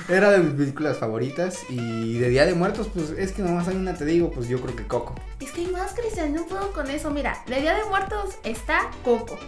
Era 0.09 0.31
de 0.31 0.39
mis 0.39 0.55
películas 0.55 0.97
favoritas. 0.97 1.59
Y 1.69 2.19
de 2.19 2.31
Día 2.31 2.47
de 2.47 2.55
Muertos, 2.55 2.89
pues 2.93 3.11
es 3.11 3.33
que 3.33 3.43
nomás 3.43 3.69
hay 3.69 3.77
una, 3.77 3.95
te 3.95 4.07
digo, 4.07 4.31
pues 4.31 4.49
yo 4.49 4.61
creo 4.61 4.75
que 4.75 4.87
Coco. 4.87 5.15
Es 5.41 5.53
que 5.53 5.63
hay 5.63 5.67
más, 5.69 5.93
Cristian, 5.93 6.35
no 6.35 6.47
puedo 6.47 6.73
con 6.73 6.89
eso. 6.89 7.11
Mira, 7.11 7.43
de 7.47 7.61
Día 7.61 7.75
de 7.75 7.85
Muertos 7.85 8.37
está 8.43 8.91
Coco, 9.05 9.39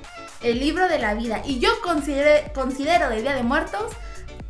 el 0.42 0.60
libro 0.60 0.88
de 0.88 0.98
la 0.98 1.14
vida. 1.14 1.42
Y 1.46 1.60
yo 1.60 1.70
considero, 1.82 2.52
considero 2.52 3.08
de 3.08 3.22
Día 3.22 3.34
de 3.34 3.42
Muertos 3.42 3.92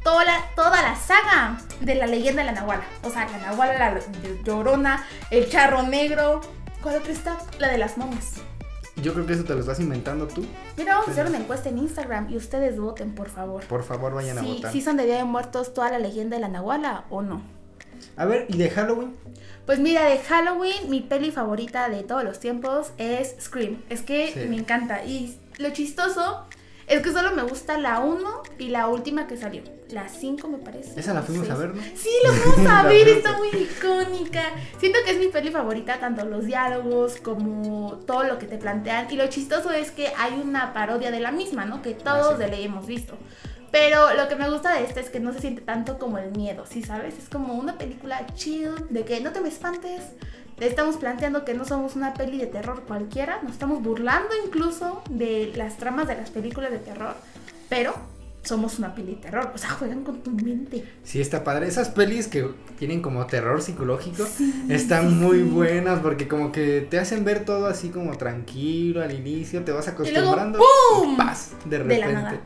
toda 0.03 0.25
la, 0.25 0.45
toda 0.57 0.83
la 0.83 0.97
saga 0.97 1.59
de 1.81 1.95
la 1.95 2.07
leyenda 2.07 2.43
de 2.43 2.47
la 2.47 2.61
Nahuala. 2.61 2.85
O 3.05 3.11
sea, 3.11 3.29
la 3.29 3.39
Nahuala, 3.39 3.79
la 3.79 4.01
Llorona, 4.45 5.07
el 5.31 5.49
Charro 5.49 5.85
Negro. 5.85 6.41
¿Cuál 6.83 6.97
otra 6.97 7.13
está? 7.13 7.39
La 7.59 7.69
de 7.69 7.79
las 7.79 7.97
momias. 7.99 8.41
Yo 9.03 9.13
creo 9.15 9.27
que 9.27 9.33
eso 9.35 9.45
te 9.45 9.55
lo 9.55 9.61
estás 9.61 9.81
inventando 9.81 10.27
tú. 10.27 10.45
Mira, 10.77 10.95
vamos 10.95 11.09
a 11.09 11.13
hacer 11.13 11.27
una 11.27 11.39
encuesta 11.39 11.69
en 11.69 11.79
Instagram 11.79 12.31
y 12.31 12.37
ustedes 12.37 12.79
voten, 12.79 13.15
por 13.15 13.29
favor. 13.29 13.65
Por 13.65 13.83
favor, 13.83 14.15
vayan 14.15 14.39
a 14.39 14.43
votar. 14.43 14.73
sí 14.73 14.81
son 14.81 14.97
de 14.97 15.07
Día 15.07 15.17
de 15.17 15.25
Muertos 15.25 15.75
toda 15.75 15.91
la 15.91 15.99
leyenda 15.99 16.37
de 16.37 16.43
la 16.43 16.49
Nahuala 16.49 17.05
o 17.11 17.23
no. 17.23 17.43
A 18.17 18.25
ver, 18.25 18.47
¿y 18.49 18.57
de 18.57 18.71
Halloween? 18.71 19.15
Pues 19.67 19.79
mira, 19.79 20.05
de 20.05 20.19
Halloween, 20.19 20.89
mi 20.91 21.01
peli 21.01 21.31
favorita 21.31 21.89
de 21.89 22.03
todos 22.03 22.25
los 22.25 22.41
tiempos 22.41 22.93
es 22.99 23.37
Scream. 23.41 23.83
Es 23.89 24.03
que 24.03 24.33
Sí. 24.33 24.41
me 24.49 24.57
encanta. 24.57 25.05
Y 25.05 25.39
lo 25.59 25.71
chistoso 25.71 26.45
es 26.91 27.01
que 27.03 27.13
solo 27.13 27.33
me 27.33 27.43
gusta 27.43 27.79
la 27.79 28.01
1 28.01 28.43
y 28.59 28.69
la 28.69 28.89
última 28.89 29.27
que 29.27 29.37
salió. 29.37 29.63
La 29.91 30.09
5 30.09 30.47
me 30.49 30.59
parece. 30.59 30.99
Esa 31.01 31.15
la 31.15 31.23
fuimos 31.23 31.49
a 31.51 31.55
ver, 31.57 31.75
¿no? 31.75 31.83
Sí, 31.83 32.11
la 32.25 32.33
fuimos 32.33 32.71
a 32.71 32.83
ver, 32.89 33.09
está 33.09 33.33
muy 33.39 33.49
icónica. 33.49 34.43
Siento 34.79 34.99
que 35.05 35.13
es 35.13 35.19
mi 35.19 35.29
peli 35.29 35.51
favorita, 35.51 35.99
tanto 35.99 36.25
los 36.25 36.45
diálogos 36.47 37.17
como 37.21 37.95
todo 38.07 38.25
lo 38.25 38.39
que 38.39 38.47
te 38.47 38.59
plantean. 38.59 39.07
Y 39.11 39.17
lo 39.17 39.27
chistoso 39.29 39.71
es 39.71 39.91
que 39.91 40.13
hay 40.19 40.41
una 40.43 40.73
parodia 40.75 41.11
de 41.11 41.21
la 41.21 41.33
misma, 41.33 41.65
¿no? 41.65 41.81
Que 41.83 41.95
todos 41.95 42.35
Ah, 42.35 42.37
sí. 42.37 42.43
de 42.45 42.49
ley 42.49 42.65
hemos 42.65 42.87
visto. 42.87 43.17
Pero 43.73 44.15
lo 44.15 44.27
que 44.29 44.35
me 44.35 44.51
gusta 44.51 44.75
de 44.75 44.83
esta 44.85 44.99
es 44.99 45.11
que 45.11 45.21
no 45.21 45.33
se 45.33 45.41
siente 45.41 45.61
tanto 45.63 45.97
como 45.99 46.19
el 46.19 46.33
miedo, 46.33 46.65
¿sí 46.69 46.83
sabes? 46.83 47.17
Es 47.19 47.29
como 47.29 47.55
una 47.55 47.79
película 47.79 48.27
chill, 48.35 48.71
de 48.91 49.05
que 49.05 49.21
no 49.21 49.31
te 49.33 49.41
me 49.41 49.49
espantes. 49.49 50.03
Te 50.61 50.67
estamos 50.67 50.99
planteando 50.99 51.47
que 51.47 51.55
no 51.55 51.65
somos 51.65 51.97
una 51.97 52.13
peli 52.13 52.37
de 52.37 52.47
terror 52.47 52.83
cualquiera, 52.87 53.41
nos 53.41 53.53
estamos 53.53 53.83
burlando 53.83 54.29
incluso 54.45 55.03
de 55.09 55.55
las 55.57 55.79
tramas 55.79 56.07
de 56.07 56.17
las 56.17 56.29
películas 56.29 56.71
de 56.71 56.79
terror, 56.79 57.15
pero 57.71 57.95
somos 58.43 58.79
una 58.79 58.95
peli 58.95 59.15
de 59.15 59.21
terror, 59.21 59.53
o 59.55 59.59
sea, 59.59 59.71
juegan 59.71 60.03
con 60.03 60.23
tu 60.23 60.31
mente. 60.31 60.85
Sí, 61.05 61.21
está 61.21 61.45
padre. 61.45 61.69
Esas 61.69 61.91
pelis 61.91 62.27
que 62.27 62.49
tienen 62.79 63.03
como 63.03 63.27
terror 63.27 63.61
psicológico 63.61 64.25
Sí, 64.27 64.65
están 64.71 65.11
sí, 65.11 65.15
muy 65.15 65.37
sí. 65.39 65.43
buenas 65.45 66.01
porque 66.01 66.27
como 66.27 66.51
que 66.51 66.87
te 66.89 66.99
hacen 66.99 67.25
ver 67.25 67.45
todo 67.45 67.67
así 67.67 67.91
como 67.91 68.17
tranquilo 68.17 69.03
al 69.03 69.13
inicio, 69.13 69.63
te 69.63 69.73
vas 69.73 69.87
luego, 69.87 70.03
acostumbrando 70.03 70.59
¡pum! 70.59 71.13
y 71.15 71.17
paz, 71.17 71.51
de 71.67 71.71
De 71.71 71.79
repente. 71.85 72.07
la 72.07 72.13
nada. 72.13 72.41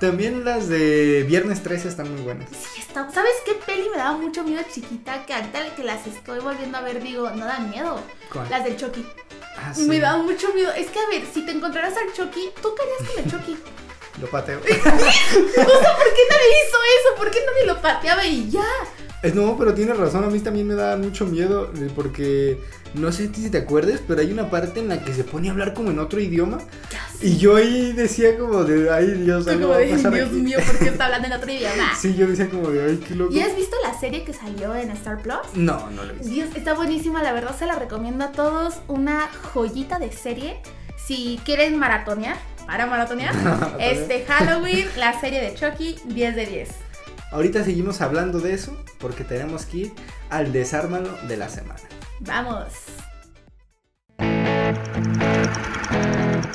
También 0.00 0.44
las 0.44 0.68
de 0.68 1.24
Viernes 1.28 1.62
13 1.64 1.88
están 1.88 2.12
muy 2.14 2.22
buenas. 2.22 2.48
Sí, 2.50 2.80
está. 2.80 3.10
¿Sabes 3.10 3.32
qué 3.44 3.54
peli 3.66 3.88
me 3.90 3.96
daba 3.96 4.16
mucho 4.16 4.44
miedo 4.44 4.62
chiquita? 4.72 5.26
Que 5.26 5.34
ahorita 5.34 5.74
que 5.74 5.82
las 5.82 6.06
estoy 6.06 6.38
volviendo 6.40 6.78
a 6.78 6.82
ver, 6.82 7.02
digo, 7.02 7.28
no 7.30 7.44
dan 7.44 7.70
miedo. 7.70 7.98
¿Cuál? 8.32 8.48
Las 8.50 8.62
del 8.64 8.76
Chucky. 8.76 9.04
Ah. 9.56 9.72
Me 9.88 9.98
da 9.98 10.16
mucho 10.18 10.54
miedo. 10.54 10.70
Es 10.72 10.86
que, 10.88 11.00
a 11.00 11.08
ver, 11.10 11.22
si 11.32 11.44
te 11.44 11.50
encontraras 11.50 11.94
al 11.96 12.12
Chucky, 12.12 12.50
¿tú 12.62 12.68
qué 12.76 12.82
harías 12.82 13.10
con 13.10 13.24
el 13.24 13.30
Chucky? 13.56 13.62
Lo 14.20 14.26
pateo. 14.28 14.60
O 14.68 14.68
sea, 14.68 15.96
¿por 15.96 16.14
qué 16.14 16.22
nadie 16.30 16.54
hizo 16.66 16.78
eso? 16.98 17.16
¿Por 17.16 17.30
qué 17.30 17.38
nadie 17.46 17.66
lo 17.66 17.80
pateaba 17.80 18.26
y 18.26 18.50
ya? 18.50 18.64
No, 19.34 19.56
pero 19.58 19.74
tienes 19.74 19.96
razón, 19.96 20.22
a 20.24 20.28
mí 20.28 20.38
también 20.40 20.66
me 20.66 20.74
da 20.74 20.96
mucho 20.96 21.26
miedo 21.26 21.72
eh, 21.76 21.90
porque 21.94 22.60
no 22.94 23.10
sé 23.10 23.28
si 23.34 23.50
te 23.50 23.58
acuerdas, 23.58 24.00
pero 24.06 24.20
hay 24.20 24.30
una 24.30 24.48
parte 24.48 24.78
en 24.78 24.88
la 24.88 25.02
que 25.04 25.12
se 25.12 25.24
pone 25.24 25.48
a 25.48 25.50
hablar 25.50 25.74
como 25.74 25.90
en 25.90 25.98
otro 25.98 26.20
idioma 26.20 26.58
y 27.20 27.36
yo 27.36 27.56
ahí 27.56 27.92
decía 27.92 28.38
como 28.38 28.62
de, 28.62 28.88
ay 28.90 29.06
Dios, 29.24 29.44
Tú 29.44 29.50
algo 29.50 29.68
como 29.68 29.78
va 29.80 29.84
a 29.84 29.90
pasar 29.90 30.12
Dios 30.14 30.28
aquí". 30.28 30.36
mío, 30.36 30.58
¿por 30.64 30.78
qué 30.78 30.84
está 30.90 31.04
hablando 31.06 31.26
en 31.26 31.32
otro 31.32 31.50
idioma? 31.50 31.92
Sí, 32.00 32.14
yo 32.14 32.28
decía 32.28 32.48
como 32.48 32.70
de, 32.70 32.80
ay, 32.84 33.04
qué 33.08 33.14
loco. 33.16 33.34
¿Y 33.34 33.40
has 33.40 33.56
visto 33.56 33.76
la 33.82 33.98
serie 33.98 34.24
que 34.24 34.32
salió 34.32 34.74
en 34.76 34.90
Star 34.92 35.20
Plus? 35.20 35.36
No, 35.54 35.90
no 35.90 36.04
lo 36.04 36.10
he 36.10 36.14
visto. 36.14 36.28
Dios, 36.32 36.48
está 36.54 36.74
buenísima, 36.74 37.20
la 37.22 37.32
verdad 37.32 37.56
se 37.58 37.66
la 37.66 37.74
recomiendo 37.74 38.24
a 38.24 38.30
todos. 38.30 38.76
Una 38.86 39.28
joyita 39.52 39.98
de 39.98 40.12
serie. 40.12 40.60
Si 40.96 41.40
quieren 41.44 41.76
maratonear, 41.76 42.36
para 42.68 42.84
maratonear, 42.84 43.34
este 43.80 44.26
Halloween, 44.26 44.86
la 44.98 45.18
serie 45.18 45.40
de 45.40 45.54
Chucky, 45.54 45.96
10 46.04 46.36
de 46.36 46.46
10. 46.46 46.68
Ahorita 47.32 47.64
seguimos 47.64 48.02
hablando 48.02 48.40
de 48.40 48.52
eso 48.52 48.76
porque 48.98 49.24
tenemos 49.24 49.64
que 49.64 49.76
ir 49.78 49.92
al 50.28 50.52
desármalo 50.52 51.16
de 51.26 51.38
la 51.38 51.48
semana. 51.48 51.80
Vamos. 52.20 52.74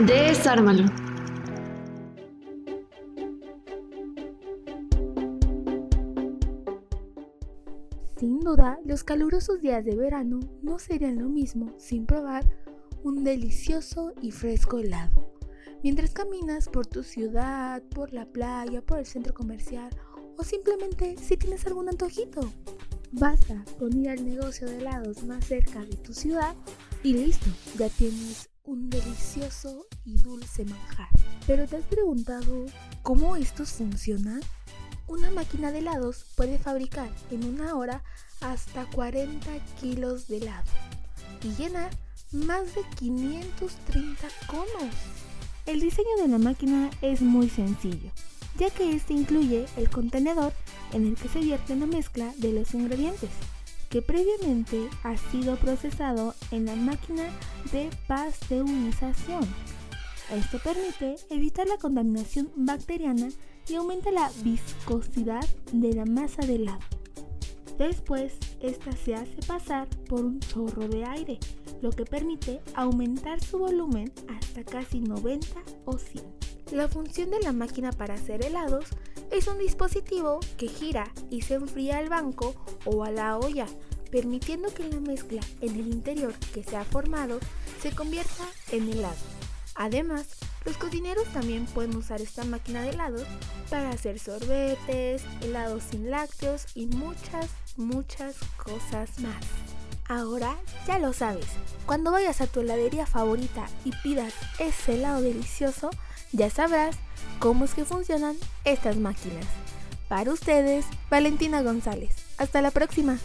Desármalo. 0.06 0.86
Sin 8.20 8.40
duda, 8.40 8.78
los 8.86 9.04
calurosos 9.04 9.62
días 9.62 9.84
de 9.84 9.96
verano 9.96 10.42
no 10.62 10.78
serían 10.78 11.18
lo 11.18 11.28
mismo 11.28 11.74
sin 11.80 12.06
probar 12.06 12.46
un 13.02 13.24
delicioso 13.24 14.14
y 14.22 14.30
fresco 14.30 14.78
helado. 14.78 15.33
Mientras 15.84 16.12
caminas 16.12 16.70
por 16.70 16.88
tu 16.88 17.04
ciudad, 17.04 17.84
por 17.90 18.14
la 18.14 18.26
playa, 18.26 18.82
por 18.82 19.00
el 19.00 19.06
centro 19.06 19.34
comercial 19.34 19.90
o 20.38 20.44
simplemente 20.46 21.18
si 21.18 21.36
tienes 21.36 21.68
algún 21.68 21.90
antojito. 21.90 22.54
Basta 23.12 23.66
con 23.78 23.96
ir 23.98 24.10
al 24.10 24.26
negocio 24.26 24.66
de 24.66 24.78
helados 24.78 25.24
más 25.24 25.44
cerca 25.44 25.82
de 25.82 25.98
tu 25.98 26.14
ciudad 26.14 26.56
y 27.04 27.16
listo, 27.16 27.48
ya 27.78 27.90
tienes 27.90 28.50
un 28.64 28.90
delicioso 28.90 29.86
y 30.06 30.16
dulce 30.22 30.64
manjar. 30.64 31.10
Pero 31.46 31.68
¿te 31.68 31.76
has 31.76 31.86
preguntado 31.86 32.66
cómo 33.02 33.36
estos 33.36 33.74
funcionan? 33.74 34.40
Una 35.08 35.32
máquina 35.32 35.74
de 35.74 35.80
helados 35.80 36.26
puede 36.38 36.60
fabricar 36.60 37.12
en 37.30 37.44
una 37.44 37.76
hora 37.76 38.02
hasta 38.40 38.90
40 38.92 39.52
kilos 39.82 40.30
de 40.30 40.38
helado 40.38 40.72
y 41.44 41.50
llenar 41.62 41.92
más 42.32 42.74
de 42.74 42.82
530 42.98 44.28
conos. 44.48 45.13
El 45.66 45.80
diseño 45.80 46.18
de 46.22 46.28
la 46.28 46.40
máquina 46.40 46.90
es 47.02 47.22
muy 47.22 47.50
sencillo, 47.50 48.12
ya 48.60 48.70
que 48.70 48.92
este 48.92 49.14
incluye 49.14 49.66
el 49.78 49.90
contenedor 49.90 50.52
en 50.92 51.08
el 51.08 51.16
que 51.16 51.30
se 51.30 51.40
vierte 51.40 51.76
la 51.78 51.86
mezcla 51.86 52.34
de 52.38 52.52
los 52.52 52.74
ingredientes, 52.74 53.30
que 53.90 54.02
previamente 54.02 54.90
ha 55.04 55.16
sido 55.32 55.56
procesado 55.56 56.36
en 56.52 56.66
la 56.66 56.76
máquina 56.76 57.24
de 57.72 57.90
pasteurización. 58.08 59.48
Esto 60.34 60.60
permite 60.60 61.16
evitar 61.30 61.66
la 61.66 61.78
contaminación 61.78 62.50
bacteriana 62.58 63.30
y 63.70 63.76
aumenta 63.76 64.12
la 64.12 64.32
viscosidad 64.44 65.48
de 65.72 65.94
la 65.94 66.06
masa 66.06 66.46
de 66.46 66.56
helado. 66.56 66.82
Después, 67.78 68.34
esta 68.60 68.92
se 68.92 69.16
hace 69.16 69.42
pasar 69.48 69.88
por 70.10 70.26
un 70.26 70.42
chorro 70.42 70.90
de 70.90 71.06
aire, 71.06 71.40
lo 71.84 71.92
que 71.92 72.06
permite 72.06 72.62
aumentar 72.76 73.44
su 73.44 73.60
volumen 73.60 74.12
hasta 74.30 74.64
casi 74.64 75.02
90 75.02 75.48
o 75.84 75.98
100. 75.98 76.24
La 76.72 76.88
función 76.88 77.30
de 77.30 77.42
la 77.42 77.52
máquina 77.52 77.92
para 77.92 78.14
hacer 78.14 78.44
helados 78.44 78.86
es 79.32 79.48
un 79.48 79.60
dispositivo 79.60 80.40
que 80.58 80.70
gira 80.70 81.12
y 81.30 81.42
se 81.42 81.56
enfría 81.56 81.98
al 81.98 82.08
banco 82.08 82.56
o 82.86 83.04
a 83.04 83.12
la 83.12 83.38
olla, 83.38 83.68
permitiendo 84.10 84.74
que 84.74 84.88
la 84.88 85.02
mezcla 85.02 85.42
en 85.60 85.76
el 85.76 85.88
interior 85.90 86.34
que 86.54 86.64
se 86.64 86.78
ha 86.78 86.86
formado 86.86 87.40
se 87.82 87.92
convierta 87.92 88.46
en 88.72 88.90
helado. 88.90 89.18
Además, 89.76 90.28
los 90.64 90.78
cocineros 90.78 91.28
también 91.34 91.66
pueden 91.66 91.98
usar 91.98 92.22
esta 92.22 92.46
máquina 92.46 92.84
de 92.84 92.92
helados 92.92 93.28
para 93.70 93.90
hacer 93.90 94.20
sorbetes, 94.20 95.26
helados 95.42 95.84
sin 95.92 96.10
lácteos 96.10 96.66
y 96.76 96.86
muchas, 96.86 97.50
muchas 97.76 98.38
cosas 98.58 99.20
más. 99.20 99.73
Ahora 100.08 100.58
ya 100.86 101.00
lo 101.00 101.14
sabes, 101.14 101.46
cuando 101.86 102.12
vayas 102.12 102.42
a 102.42 102.48
tu 102.48 102.60
heladería 102.60 103.06
favorita 103.06 103.66
y 103.86 103.92
pidas 104.04 104.34
ese 104.60 104.96
helado 104.96 105.22
delicioso, 105.22 105.90
ya 106.32 106.50
sabrás 106.50 106.96
cómo 107.40 107.66
es 107.66 107.74
que 107.74 107.86
funcionan 107.86 108.36
estas 108.66 108.98
máquinas. 108.98 109.46
Para 110.10 110.32
ustedes, 110.32 110.86
Valentina 111.10 111.62
González. 111.62 112.16
Hasta 112.38 112.62
la 112.62 112.72
próxima. 112.72 113.18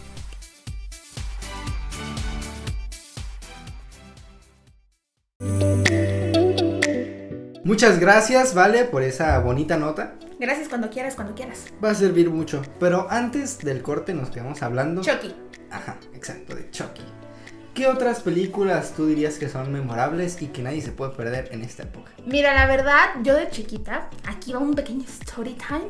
Muchas 7.65 7.99
gracias, 7.99 8.55
Vale, 8.55 8.87
por 8.87 9.03
esa 9.03 9.39
bonita 9.41 9.77
nota. 9.77 10.15
Gracias 10.41 10.69
cuando 10.69 10.89
quieras, 10.89 11.17
cuando 11.17 11.35
quieras. 11.35 11.67
Va 11.85 11.91
a 11.91 11.95
servir 11.95 12.31
mucho. 12.31 12.63
Pero 12.81 13.07
antes 13.11 13.59
del 13.59 13.83
corte 13.83 14.15
nos 14.15 14.31
quedamos 14.31 14.63
hablando. 14.63 15.03
Chucky. 15.03 15.35
Ajá, 15.71 15.99
exacto, 16.15 16.55
de 16.55 16.68
Chucky. 16.79 17.03
¿Qué 17.75 17.87
otras 17.87 18.21
películas 18.21 18.93
tú 18.97 19.07
dirías 19.07 19.39
que 19.39 19.49
son 19.49 19.73
memorables 19.73 20.41
y 20.43 20.47
que 20.49 20.63
nadie 20.63 20.81
se 20.81 20.91
puede 20.93 21.13
perder 21.13 21.49
en 21.53 21.63
esta 21.63 21.85
época? 21.85 22.11
Mira, 22.27 22.53
la 22.55 22.67
verdad, 22.67 23.11
yo 23.23 23.37
de 23.37 23.49
chiquita, 23.51 24.11
aquí 24.27 24.53
va 24.53 24.59
un 24.59 24.75
pequeño 24.75 25.05
story 25.05 25.55
time. 25.55 25.89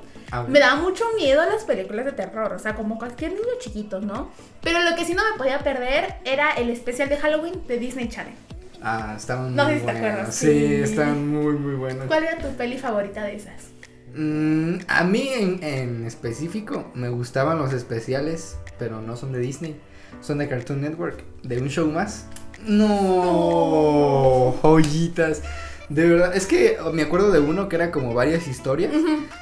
Me 0.49 0.59
daba 0.61 0.80
mucho 0.80 1.04
miedo 1.16 1.42
las 1.50 1.64
películas 1.64 2.04
de 2.04 2.12
terror, 2.12 2.52
o 2.52 2.59
sea, 2.59 2.75
como 2.75 2.99
cualquier 2.99 3.33
niño 3.33 3.42
chiquito, 3.59 4.00
¿no? 4.00 4.30
Pero 4.62 4.83
lo 4.83 4.95
que 4.97 5.04
sí 5.07 5.14
no 5.14 5.23
me 5.30 5.38
podía 5.38 5.59
perder 5.61 6.14
era 6.25 6.50
el 6.52 6.68
especial 6.71 7.09
de 7.09 7.16
Halloween 7.16 7.62
de 7.66 7.78
Disney 7.78 8.09
Channel. 8.09 8.35
Ah, 8.83 9.14
estaban 9.16 9.57
No 9.57 9.64
muy 9.64 9.80
si 9.80 9.88
acuerdas, 9.88 10.35
Sí, 10.35 10.47
sí. 10.47 10.75
están 10.75 11.26
muy, 11.28 11.54
muy 11.54 11.75
buenas. 11.75 12.07
¿Cuál 12.07 12.25
era 12.25 12.38
tu 12.38 12.49
peli 12.57 12.76
favorita 12.78 13.25
de 13.25 13.37
esas? 13.37 13.68
Mm, 14.14 14.78
a 14.88 15.04
mí 15.04 15.28
en, 15.33 15.62
en 15.64 16.04
específico 16.07 16.90
me 16.95 17.09
gustaban 17.09 17.59
los 17.59 17.73
especiales, 17.73 18.57
pero 18.78 19.00
no 19.00 19.16
son 19.16 19.33
de 19.33 19.38
Disney, 19.38 19.80
son 20.21 20.38
de 20.38 20.49
Cartoon 20.49 20.81
Network, 20.81 21.23
de 21.43 21.59
un 21.61 21.69
show 21.69 21.87
más. 21.91 22.27
No, 22.67 24.55
joyitas. 24.62 25.43
De 25.88 26.07
verdad, 26.07 26.37
es 26.37 26.47
que 26.47 26.77
me 26.93 27.03
acuerdo 27.03 27.31
de 27.31 27.41
uno 27.41 27.69
que 27.69 27.77
era 27.77 27.91
como 27.91 28.12
varias 28.12 28.47
historias 28.47 28.93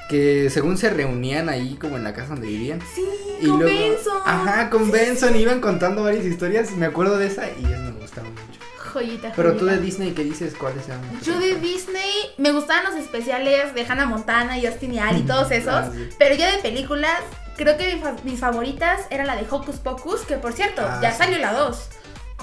que 0.09 0.49
según 0.49 0.77
se 0.77 0.89
reunían 0.89 1.49
ahí 1.49 1.75
como 1.75 1.97
en 1.97 2.05
la 2.05 2.13
casa 2.13 2.29
donde 2.29 2.47
vivían. 2.47 2.79
Sí, 2.95 3.03
Y 3.41 3.47
con 3.47 3.59
luego, 3.59 3.77
Benson. 3.77 4.17
Ajá, 4.25 4.69
con 4.69 4.89
Benson 4.89 5.35
iban 5.35 5.59
contando 5.59 6.03
varias 6.03 6.25
historias. 6.25 6.71
Me 6.71 6.85
acuerdo 6.85 7.17
de 7.17 7.27
esa 7.27 7.47
y 7.49 7.65
esa 7.65 7.81
me 7.81 7.91
gustaba 7.99 8.29
mucho. 8.29 8.59
Joyita, 8.93 9.33
Pero 9.35 9.57
tú 9.57 9.65
de. 9.65 9.77
Disney, 9.81 10.11
¿qué 10.13 10.23
dices? 10.23 10.53
¿Cuáles 10.55 10.87
eran? 10.87 11.01
Yo 11.21 11.37
de? 11.37 11.55
Disney 11.55 12.09
me 12.37 12.53
gustaban 12.53 12.85
los 12.85 12.95
especiales 12.95 13.75
de 13.75 13.85
Hannah 13.85 14.05
Montana 14.05 14.57
y 14.57 14.65
Austin 14.67 14.93
y 14.93 14.99
Ali 14.99 15.19
y 15.19 15.23
todos 15.23 15.51
esos. 15.51 15.73
Ah, 15.73 15.91
sí. 15.93 16.07
Pero 16.17 16.35
yo 16.35 16.45
de 16.49 16.59
películas, 16.61 17.19
Creo 17.57 17.75
que 17.77 17.99
mis 18.23 18.39
favoritas 18.39 19.01
era 19.09 19.25
la 19.25 19.35
de 19.35 19.45
Hocus 19.49 19.77
Pocus, 19.77 20.21
que 20.21 20.37
por 20.37 20.53
cierto, 20.53 20.81
Ah, 20.85 20.99
ya 21.01 21.11
salió 21.11 21.37
la 21.39 21.53
2. 21.53 21.89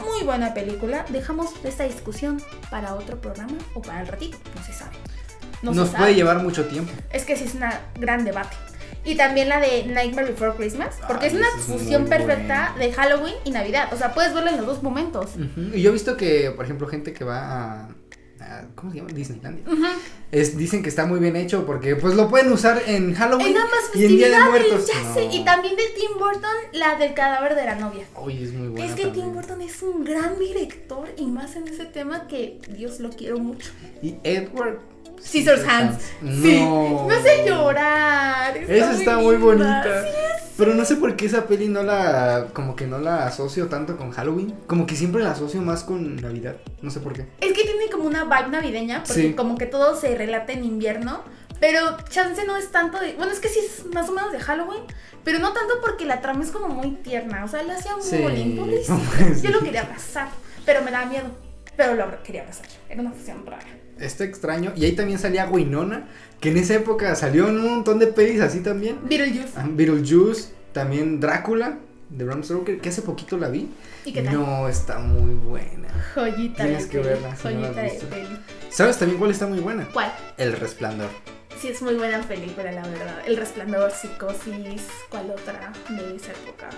Muy 0.05 0.25
buena 0.25 0.53
película. 0.55 1.05
Dejamos 1.09 1.51
esta 1.63 1.85
discusión 1.85 2.43
para 2.71 2.95
otro 2.95 3.21
programa 3.21 3.53
o 3.75 3.81
para 3.83 4.01
el 4.01 4.09
ratito, 4.09 4.37
no 4.57 4.63
se 4.65 4.73
sabe. 4.73 4.97
No 5.63 5.73
se 5.73 5.77
Nos 5.79 5.89
sabe. 5.91 5.99
puede 6.03 6.15
llevar 6.17 6.39
mucho 6.43 6.67
tiempo. 6.67 6.93
Es 7.13 7.25
que 7.25 7.37
sí 7.37 7.45
es 7.45 7.55
un 7.55 7.63
gran 8.01 8.25
debate. 8.25 8.57
Y 9.05 9.17
también 9.17 9.49
la 9.51 9.61
de 9.61 9.85
Nightmare 9.85 10.29
Before 10.33 10.55
Christmas, 10.57 10.97
porque 11.07 11.27
Ay, 11.27 11.33
es 11.33 11.39
una 11.39 11.49
fusión 11.63 12.07
perfecta 12.07 12.75
de 12.79 12.91
Halloween 12.93 13.35
y 13.45 13.51
Navidad. 13.51 13.89
O 13.93 13.97
sea, 13.97 14.15
puedes 14.15 14.35
verla 14.35 14.51
en 14.51 14.57
los 14.57 14.67
dos 14.67 14.83
momentos. 14.83 15.31
Y 15.73 15.81
yo 15.83 15.91
he 15.91 15.93
visto 15.93 16.17
que, 16.17 16.51
por 16.57 16.65
ejemplo, 16.65 16.87
gente 16.89 17.13
que 17.13 17.23
va 17.25 17.83
a- 17.83 17.89
¿cómo 18.75 18.93
se 18.93 18.99
llama? 18.99 19.11
Disneylandia. 19.13 19.65
Es, 20.33 20.57
dicen 20.57 20.83
que 20.83 20.89
está 20.89 21.07
muy 21.07 21.21
bien 21.21 21.37
hecho 21.37 21.65
porque 21.65 21.97
pues 21.97 22.15
lo 22.15 22.29
pueden 22.29 22.51
usar 22.53 22.83
en 22.87 23.15
Halloween 23.15 23.49
En 23.49 23.57
ambas 23.59 23.91
y 23.95 24.05
en 24.05 24.17
Día 24.17 24.29
de 24.31 24.45
Muertos. 24.51 24.87
ya 24.87 25.01
No. 25.03 25.15
sé. 25.15 25.25
Y 25.33 25.45
también 25.45 25.77
de 25.77 25.83
Tim 25.97 26.19
Burton, 26.19 26.51
la 26.73 26.97
del 26.97 27.15
cadáver 27.15 27.55
de 27.55 27.65
la 27.65 27.75
novia. 27.77 28.05
Oye, 28.15 28.43
es 28.45 28.53
muy 28.53 28.69
buena 28.69 28.87
es 28.87 28.95
que 28.95 29.03
también. 29.03 29.27
Tim 29.27 29.35
Burton 29.35 29.61
es 29.61 29.83
un 29.83 30.05
gran 30.05 30.39
director 30.39 31.09
y 31.17 31.27
más 31.27 31.57
en 31.57 31.69
ese 31.69 31.85
tema 31.85 32.27
que 32.27 32.59
Dios 32.77 33.01
lo 33.01 33.11
quiero 33.11 33.39
mucho. 33.39 33.71
Y 34.03 34.17
Edward 34.25 34.81
Scissorhands. 35.25 36.03
Sí. 36.43 36.61
No. 36.61 37.07
Me 37.09 37.15
hace 37.15 37.47
llorar. 37.49 38.57
Esa 38.57 38.93
está 38.93 39.19
muy 39.19 39.37
linda. 39.37 39.47
bonita. 39.47 40.03
Sí, 40.05 40.09
Pero 40.57 40.75
no 40.75 40.85
sé 40.85 40.97
por 40.97 41.17
qué 41.17 41.27
esa 41.27 41.47
peli 41.47 41.69
no 41.69 41.83
la. 41.83 42.47
Como 42.53 42.77
que 42.77 42.87
no 42.87 42.99
la 42.99 43.27
asocio 43.27 43.67
tanto 43.69 43.97
con 43.97 44.11
Halloween. 44.11 44.55
Como 44.67 44.87
que 44.87 44.97
siempre 44.97 45.23
la 45.23 45.33
asocio 45.33 45.61
más 45.63 45.83
con 45.85 46.17
Navidad. 46.17 46.57
No 46.83 46.91
sé 46.91 47.01
por 47.01 47.13
qué. 47.15 47.27
Es 47.41 47.53
que 47.53 47.63
tiene 47.65 47.89
como 47.91 48.05
una 48.05 48.25
vibe 48.25 48.51
navideña, 48.51 49.03
porque 49.07 49.23
Sí. 49.23 49.33
como 49.35 49.57
que 49.59 49.67
todo 49.67 49.97
se 49.97 50.15
relata 50.17 50.53
en 50.53 50.65
invierno. 50.65 51.23
Pero 51.61 51.97
chance 52.11 52.45
no 52.47 52.57
es 52.57 52.71
tanto 52.71 52.99
de. 53.01 53.15
Bueno, 53.15 53.33
es 53.33 53.41
que 53.41 53.49
sí 53.49 53.61
es 53.61 53.87
más 53.95 54.09
o 54.09 54.13
menos 54.13 54.33
de 54.33 54.41
Halloween. 54.41 54.83
Pero 55.25 55.39
no 55.39 55.53
tanto 55.53 55.75
porque 55.81 56.05
la 56.05 56.21
trama 56.21 56.45
es 56.45 56.51
como 56.51 56.69
muy 56.69 56.91
tierna. 56.97 57.45
O 57.45 57.49
sea, 57.49 57.63
le 57.63 57.73
hacía 57.73 57.95
un 57.97 58.03
Sí. 58.03 58.19
bullying. 58.19 58.59
Sí. 58.85 59.43
Yo 59.43 59.51
lo 59.51 59.61
quería 59.61 59.83
abrazar. 59.83 60.29
Pero 60.67 60.83
me 60.83 60.91
daba 60.91 61.07
miedo. 61.07 61.27
Pero 61.77 61.95
lo 61.95 62.23
quería 62.23 62.43
abrazar. 62.43 62.67
Era 62.89 63.01
una 63.01 63.11
fusión 63.13 63.45
rara. 63.47 63.65
Está 63.99 64.25
extraño. 64.25 64.73
Y 64.77 64.85
ahí 64.85 64.93
también 64.93 65.19
salía 65.19 65.47
Winona. 65.47 66.09
Que 66.41 66.51
en 66.51 66.59
esa 66.59 66.75
época 66.75 67.15
salió 67.15 67.49
en 67.49 67.59
un 67.59 67.65
montón 67.77 67.99
de 67.99 68.07
pelis 68.09 68.41
así 68.41 68.61
también. 68.61 68.99
Beetlejuice. 69.05 69.53
Ah, 69.57 69.67
Beetlejuice. 69.69 70.51
También 70.73 71.21
Drácula. 71.21 71.79
De 72.11 72.25
Bram 72.25 72.43
Stoker. 72.45 72.81
Que 72.81 72.89
hace 72.91 73.03
poquito 73.03 73.37
la 73.39 73.49
vi. 73.49 73.71
¿Y 74.05 74.13
qué 74.13 74.23
tal? 74.23 74.35
No, 74.35 74.69
está 74.69 74.99
muy 74.99 75.35
buena. 75.35 75.89
Joyita 76.15 76.65
Tienes 76.65 76.85
de 76.85 76.91
que 76.91 76.99
peli. 76.99 77.09
verla, 77.11 77.37
si 77.37 77.49
no 77.49 77.61
Joyita 77.61 77.81
de 77.83 77.91
peli. 78.11 78.39
¿Sabes 78.71 78.99
también 78.99 79.19
cuál 79.19 79.31
está 79.31 79.47
muy 79.47 79.61
buena? 79.61 79.89
¿Cuál? 79.93 80.13
El 80.37 80.53
Resplandor. 80.53 81.09
Sí, 81.61 81.69
es 81.69 81.81
muy 81.81 81.95
buena 81.95 82.21
película, 82.23 82.71
la 82.73 82.83
verdad. 82.83 83.23
El 83.27 83.37
resplandor, 83.39 83.91
psicosis, 83.91 84.83
¿cuál 85.09 85.31
otra 85.31 85.73
de 85.89 86.17
esa 86.17 86.33
época? 86.33 86.69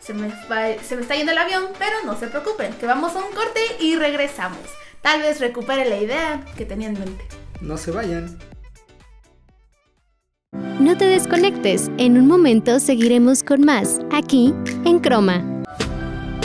Se 0.00 0.14
me, 0.14 0.28
va- 0.28 0.80
se 0.86 0.94
me 0.94 1.02
está 1.02 1.16
yendo 1.16 1.32
el 1.32 1.38
avión, 1.38 1.64
pero 1.78 1.96
no 2.04 2.16
se 2.16 2.28
preocupen, 2.28 2.72
que 2.74 2.86
vamos 2.86 3.16
a 3.16 3.24
un 3.24 3.32
corte 3.34 3.60
y 3.80 3.96
regresamos. 3.96 4.58
Tal 5.04 5.20
vez 5.20 5.38
recupere 5.38 5.86
la 5.86 5.98
idea 5.98 6.42
que 6.56 6.64
tenía 6.64 6.88
en 6.88 6.98
mente. 6.98 7.26
No 7.60 7.76
se 7.76 7.90
vayan. 7.90 8.38
No 10.80 10.96
te 10.96 11.04
desconectes, 11.04 11.90
en 11.98 12.16
un 12.16 12.26
momento 12.26 12.80
seguiremos 12.80 13.42
con 13.42 13.60
más, 13.66 14.00
aquí, 14.10 14.54
en 14.86 15.00
Croma. 15.00 15.62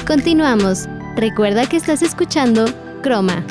Continuamos. 0.05 0.89
Recuerda 1.15 1.69
que 1.69 1.77
estás 1.77 2.01
escuchando 2.01 2.65
Croma. 3.01 3.45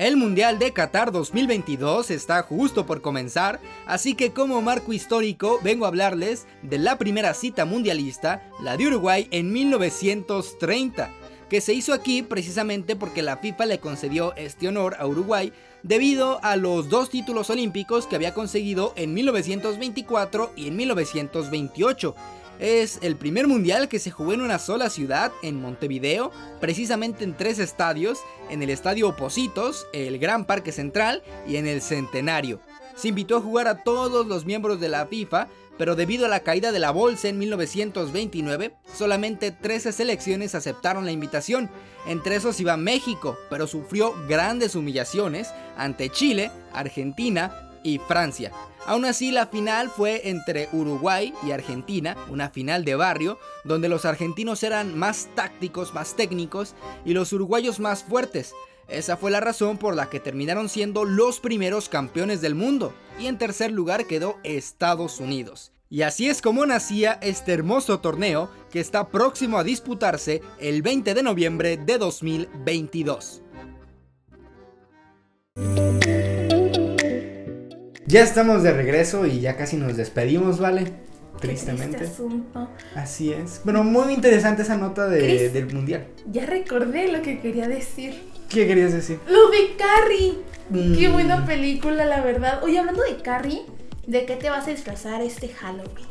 El 0.00 0.16
Mundial 0.16 0.58
de 0.58 0.72
Qatar 0.72 1.12
2022 1.12 2.10
está 2.10 2.42
justo 2.42 2.84
por 2.84 3.00
comenzar, 3.00 3.60
así 3.86 4.16
que 4.16 4.32
como 4.32 4.60
marco 4.60 4.92
histórico 4.92 5.60
vengo 5.62 5.84
a 5.84 5.88
hablarles 5.88 6.48
de 6.62 6.78
la 6.78 6.98
primera 6.98 7.32
cita 7.32 7.64
mundialista, 7.64 8.42
la 8.60 8.76
de 8.76 8.88
Uruguay 8.88 9.28
en 9.30 9.52
1930, 9.52 11.12
que 11.54 11.60
se 11.60 11.72
hizo 11.72 11.92
aquí 11.92 12.22
precisamente 12.22 12.96
porque 12.96 13.22
la 13.22 13.36
FIFA 13.36 13.66
le 13.66 13.78
concedió 13.78 14.34
este 14.34 14.66
honor 14.66 14.96
a 14.98 15.06
Uruguay 15.06 15.52
debido 15.84 16.42
a 16.42 16.56
los 16.56 16.88
dos 16.88 17.10
títulos 17.10 17.48
olímpicos 17.48 18.08
que 18.08 18.16
había 18.16 18.34
conseguido 18.34 18.92
en 18.96 19.14
1924 19.14 20.50
y 20.56 20.66
en 20.66 20.74
1928. 20.74 22.16
Es 22.58 22.98
el 23.02 23.14
primer 23.14 23.46
mundial 23.46 23.86
que 23.86 24.00
se 24.00 24.10
jugó 24.10 24.32
en 24.32 24.40
una 24.40 24.58
sola 24.58 24.90
ciudad, 24.90 25.30
en 25.44 25.62
Montevideo, 25.62 26.32
precisamente 26.60 27.22
en 27.22 27.36
tres 27.36 27.60
estadios, 27.60 28.18
en 28.50 28.60
el 28.64 28.70
Estadio 28.70 29.10
Opositos, 29.10 29.86
el 29.92 30.18
Gran 30.18 30.46
Parque 30.46 30.72
Central 30.72 31.22
y 31.46 31.54
en 31.54 31.68
el 31.68 31.82
Centenario. 31.82 32.58
Se 32.96 33.06
invitó 33.06 33.36
a 33.36 33.40
jugar 33.40 33.68
a 33.68 33.84
todos 33.84 34.26
los 34.26 34.44
miembros 34.44 34.80
de 34.80 34.88
la 34.88 35.06
FIFA, 35.06 35.46
pero 35.78 35.96
debido 35.96 36.26
a 36.26 36.28
la 36.28 36.40
caída 36.40 36.72
de 36.72 36.78
la 36.78 36.90
bolsa 36.90 37.28
en 37.28 37.38
1929, 37.38 38.74
solamente 38.94 39.50
13 39.50 39.92
selecciones 39.92 40.54
aceptaron 40.54 41.04
la 41.04 41.12
invitación. 41.12 41.70
Entre 42.06 42.36
esos 42.36 42.60
iba 42.60 42.76
México, 42.76 43.36
pero 43.50 43.66
sufrió 43.66 44.14
grandes 44.28 44.74
humillaciones 44.74 45.52
ante 45.76 46.10
Chile, 46.10 46.50
Argentina 46.72 47.70
y 47.82 47.98
Francia. 47.98 48.52
Aún 48.86 49.06
así, 49.06 49.30
la 49.30 49.46
final 49.46 49.90
fue 49.90 50.28
entre 50.28 50.68
Uruguay 50.72 51.32
y 51.46 51.52
Argentina, 51.52 52.16
una 52.28 52.50
final 52.50 52.84
de 52.84 52.94
barrio, 52.94 53.38
donde 53.64 53.88
los 53.88 54.04
argentinos 54.04 54.62
eran 54.62 54.96
más 54.98 55.28
tácticos, 55.34 55.94
más 55.94 56.16
técnicos 56.16 56.74
y 57.04 57.14
los 57.14 57.32
uruguayos 57.32 57.80
más 57.80 58.04
fuertes. 58.04 58.52
Esa 58.88 59.16
fue 59.16 59.30
la 59.30 59.40
razón 59.40 59.78
por 59.78 59.94
la 59.96 60.10
que 60.10 60.20
terminaron 60.20 60.68
siendo 60.68 61.04
los 61.04 61.40
primeros 61.40 61.88
campeones 61.88 62.42
del 62.42 62.54
mundo, 62.54 62.92
y 63.18 63.26
en 63.26 63.38
tercer 63.38 63.70
lugar 63.70 64.06
quedó 64.06 64.38
Estados 64.44 65.20
Unidos. 65.20 65.72
Y 65.90 66.02
así 66.02 66.28
es 66.28 66.42
como 66.42 66.66
nacía 66.66 67.18
este 67.22 67.52
hermoso 67.52 68.00
torneo 68.00 68.50
que 68.70 68.80
está 68.80 69.08
próximo 69.08 69.58
a 69.58 69.64
disputarse 69.64 70.42
el 70.58 70.82
20 70.82 71.14
de 71.14 71.22
noviembre 71.22 71.76
de 71.76 71.98
2022. 71.98 73.42
Ya 78.06 78.22
estamos 78.22 78.62
de 78.62 78.72
regreso 78.72 79.26
y 79.26 79.40
ya 79.40 79.56
casi 79.56 79.76
nos 79.76 79.96
despedimos, 79.96 80.58
¿vale? 80.58 80.92
Tristemente. 81.40 81.96
triste 81.98 82.14
asunto. 82.14 82.68
Así 82.94 83.32
es. 83.32 83.60
Pero 83.64 83.82
muy 83.82 84.12
interesante 84.14 84.62
esa 84.62 84.76
nota 84.76 85.08
de- 85.08 85.50
del 85.50 85.72
mundial. 85.72 86.06
Ya 86.30 86.46
recordé 86.46 87.10
lo 87.10 87.22
que 87.22 87.40
quería 87.40 87.66
decir. 87.68 88.14
¿Qué 88.48 88.66
querías 88.66 88.92
decir? 88.92 89.18
Lo 89.28 89.50
de 89.50 89.76
Carrie. 89.76 90.34
Qué 90.98 91.08
Mm. 91.08 91.12
buena 91.12 91.44
película, 91.46 92.04
la 92.04 92.20
verdad. 92.22 92.62
Oye, 92.62 92.78
hablando 92.78 93.02
de 93.02 93.16
Carrie, 93.16 93.62
¿de 94.06 94.24
qué 94.24 94.36
te 94.36 94.48
vas 94.50 94.66
a 94.66 94.70
disfrazar 94.70 95.20
este 95.22 95.48
Halloween? 95.48 96.06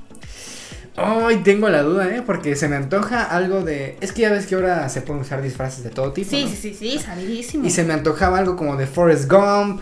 Ay, 0.96 1.38
tengo 1.38 1.70
la 1.70 1.82
duda, 1.82 2.16
¿eh? 2.16 2.22
Porque 2.24 2.56
se 2.56 2.68
me 2.68 2.76
antoja 2.76 3.24
algo 3.24 3.62
de... 3.64 3.98
Es 4.00 4.12
que 4.12 4.22
ya 4.22 4.32
ves 4.32 4.46
que 4.46 4.54
ahora 4.56 4.88
se 4.90 5.02
pueden 5.02 5.24
usar 5.24 5.42
disfraces 5.42 5.84
de 5.84 5.90
todo 5.90 6.14
tipo. 6.14 6.30
Sí, 6.30 6.44
¿no? 6.44 6.50
sí, 6.52 6.56
sí, 6.56 6.74
sí, 6.76 7.00
sabidísimo. 7.00 7.66
Y 7.66 7.72
se 7.72 7.84
me 7.84 7.94
antojaba 7.94 8.38
algo 8.38 8.56
como 8.56 8.76
de 8.76 8.86
Forrest 8.86 9.30
Gump. 9.30 9.82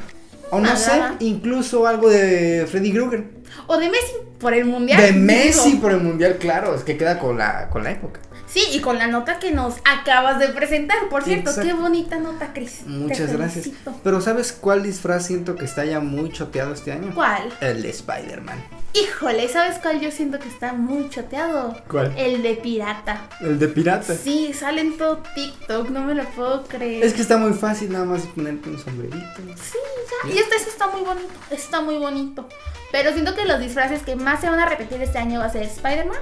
O 0.51 0.59
no 0.59 0.75
sé, 0.75 0.91
incluso 1.19 1.85
algo 1.87 2.09
de 2.09 2.65
Freddy 2.69 2.91
Krueger. 2.93 3.25
O 3.67 3.77
de 3.77 3.89
Messi, 3.89 4.13
por 4.39 4.53
el 4.53 4.65
mundial. 4.65 5.01
De 5.01 5.11
Messi 5.13 5.71
digo. 5.71 5.81
por 5.81 5.91
el 5.91 6.01
mundial, 6.01 6.37
claro. 6.39 6.75
Es 6.75 6.83
que 6.83 6.97
queda 6.97 7.19
con 7.19 7.37
la, 7.37 7.69
con 7.69 7.83
la 7.83 7.91
época. 7.91 8.19
Sí, 8.51 8.65
y 8.73 8.81
con 8.81 8.97
la 8.97 9.07
nota 9.07 9.39
que 9.39 9.51
nos 9.51 9.75
acabas 9.85 10.37
de 10.37 10.49
presentar. 10.49 10.97
Por 11.09 11.23
cierto, 11.23 11.51
Exacto. 11.51 11.69
qué 11.69 11.73
bonita 11.73 12.19
nota, 12.19 12.51
Cris. 12.51 12.81
Muchas 12.85 13.31
gracias. 13.31 13.69
Pero 14.03 14.19
¿sabes 14.19 14.51
cuál 14.51 14.83
disfraz 14.83 15.25
siento 15.25 15.55
que 15.55 15.63
está 15.63 15.85
ya 15.85 16.01
muy 16.01 16.31
choteado 16.33 16.73
este 16.73 16.91
año? 16.91 17.13
¿Cuál? 17.15 17.49
El 17.61 17.81
de 17.81 17.89
Spider-Man. 17.89 18.61
Híjole, 18.93 19.47
¿sabes 19.47 19.77
cuál 19.79 20.01
yo 20.01 20.11
siento 20.11 20.37
que 20.37 20.49
está 20.49 20.73
muy 20.73 21.09
choteado? 21.09 21.81
¿Cuál? 21.89 22.13
El 22.17 22.43
de 22.43 22.55
pirata. 22.55 23.29
El 23.39 23.57
de 23.57 23.69
pirata. 23.69 24.15
Sí, 24.15 24.51
sale 24.53 24.81
en 24.81 24.97
todo 24.97 25.23
TikTok, 25.33 25.89
no 25.89 26.01
me 26.01 26.13
lo 26.13 26.25
puedo 26.31 26.63
creer. 26.65 27.05
Es 27.05 27.13
que 27.13 27.21
está 27.21 27.37
muy 27.37 27.53
fácil 27.53 27.93
nada 27.93 28.03
más 28.03 28.23
ponerte 28.23 28.69
un 28.69 28.77
sombrerito. 28.77 29.17
Sí, 29.55 29.77
ya. 30.25 30.33
Y 30.33 30.37
este 30.39 30.55
eso 30.57 30.69
está 30.69 30.87
muy 30.87 31.03
bonito, 31.03 31.29
está 31.51 31.79
muy 31.79 31.95
bonito. 31.95 32.49
Pero 32.91 33.13
siento 33.13 33.33
que 33.33 33.45
los 33.45 33.61
disfraces 33.61 34.01
que 34.03 34.17
más 34.17 34.41
se 34.41 34.49
van 34.49 34.59
a 34.59 34.65
repetir 34.65 35.01
este 35.01 35.19
año 35.19 35.39
va 35.39 35.45
a 35.45 35.49
ser 35.49 35.63
Spider-Man, 35.63 36.19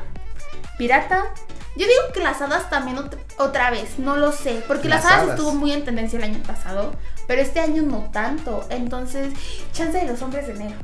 Pirata. 0.77 1.33
Yo 1.75 1.85
digo 1.85 2.01
que 2.13 2.19
las 2.19 2.41
hadas 2.41 2.69
también 2.69 2.97
ot- 2.97 3.17
otra 3.37 3.69
vez, 3.71 3.99
no 3.99 4.17
lo 4.17 4.31
sé. 4.31 4.61
Porque 4.67 4.89
las, 4.89 5.03
Las 5.03 5.13
hadas, 5.13 5.23
hadas. 5.25 5.35
estuvo 5.39 5.55
muy 5.55 5.71
en 5.71 5.85
tendencia 5.85 6.17
el 6.17 6.23
año 6.23 6.39
pasado, 6.45 6.93
pero 7.27 7.41
este 7.41 7.59
año 7.59 7.83
no 7.83 8.09
tanto. 8.11 8.65
Entonces, 8.69 9.33
chance 9.71 9.97
de 9.97 10.07
los 10.07 10.21
hombres 10.21 10.47
de 10.47 10.55
negro. 10.55 10.77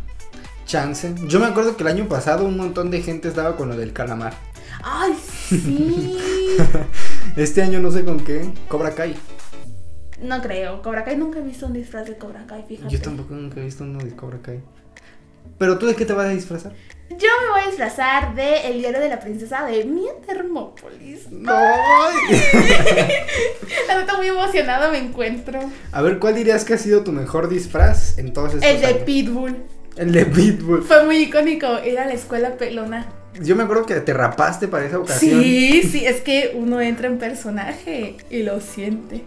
Chance. 0.65 1.13
Yo 1.27 1.39
me 1.39 1.45
acuerdo 1.47 1.75
que 1.77 1.83
el 1.83 1.89
año 1.89 2.07
pasado 2.07 2.45
un 2.45 2.57
montón 2.57 2.89
de 2.91 3.01
gente 3.01 3.27
estaba 3.27 3.55
con 3.57 3.69
lo 3.69 3.77
del 3.77 3.93
calamar. 3.93 4.33
Ay, 4.83 5.13
sí. 5.49 6.17
Este 7.35 7.61
año 7.61 7.79
no 7.79 7.91
sé 7.91 8.05
con 8.05 8.19
qué. 8.19 8.49
Cobra 8.67 8.93
Kai. 8.95 9.15
no 10.21 10.41
creo, 10.41 10.81
Cobra 10.81 11.03
Kai 11.03 11.17
nunca 11.17 11.39
he 11.39 11.41
visto 11.41 11.65
un 11.65 11.73
disfraz 11.73 12.07
de 12.07 12.17
Cobra 12.17 12.45
Kai, 12.47 12.63
fíjate. 12.67 12.89
Yo 12.93 13.01
tampoco 13.01 13.33
nunca 13.33 13.59
he 13.59 13.65
visto 13.65 13.83
uno 13.83 13.99
de 13.99 14.15
Cobra 14.15 14.39
Kai. 14.41 14.61
Pero 15.57 15.77
tú 15.77 15.87
de 15.87 15.95
qué 15.95 16.05
te 16.05 16.13
vas 16.13 16.27
a 16.27 16.29
disfrazar? 16.29 16.73
Yo 17.09 17.29
me 17.41 17.51
voy 17.51 17.61
a 17.61 17.67
disfrazar 17.67 18.35
de 18.35 18.67
El 18.67 18.79
diario 18.79 18.99
de 18.99 19.09
la 19.09 19.19
princesa 19.19 19.65
de 19.65 19.85
Mia 19.85 20.11
Termópolis. 20.25 21.27
¡Ay! 21.47 22.15
La 23.87 23.99
neta 23.99 24.17
muy 24.17 24.27
emocionada 24.27 24.89
me 24.89 24.97
encuentro. 24.97 25.59
A 25.91 26.01
ver, 26.01 26.19
¿cuál 26.19 26.35
dirías 26.35 26.65
que 26.65 26.73
ha 26.73 26.77
sido 26.77 27.03
tu 27.03 27.11
mejor 27.11 27.47
disfraz 27.47 28.17
en 28.17 28.33
todos 28.33 28.55
estos 28.55 28.69
El 28.69 28.81
de 28.81 28.87
años? 28.87 28.99
Pitbull. 29.03 29.55
El 29.95 30.11
de 30.11 30.25
Pitbull. 30.25 30.83
Fue 30.83 31.05
muy 31.05 31.17
icónico 31.17 31.67
ir 31.85 31.99
a 31.99 32.05
la 32.05 32.13
escuela 32.13 32.57
pelona. 32.57 33.05
Yo 33.39 33.55
me 33.55 33.63
acuerdo 33.63 33.85
que 33.85 33.95
te 33.95 34.13
rapaste 34.13 34.67
para 34.67 34.85
esa 34.85 34.99
ocasión. 34.99 35.41
Sí, 35.41 35.83
sí, 35.83 36.05
es 36.05 36.21
que 36.21 36.53
uno 36.55 36.81
entra 36.81 37.07
en 37.07 37.17
personaje 37.17 38.17
y 38.29 38.43
lo 38.43 38.59
siente. 38.61 39.23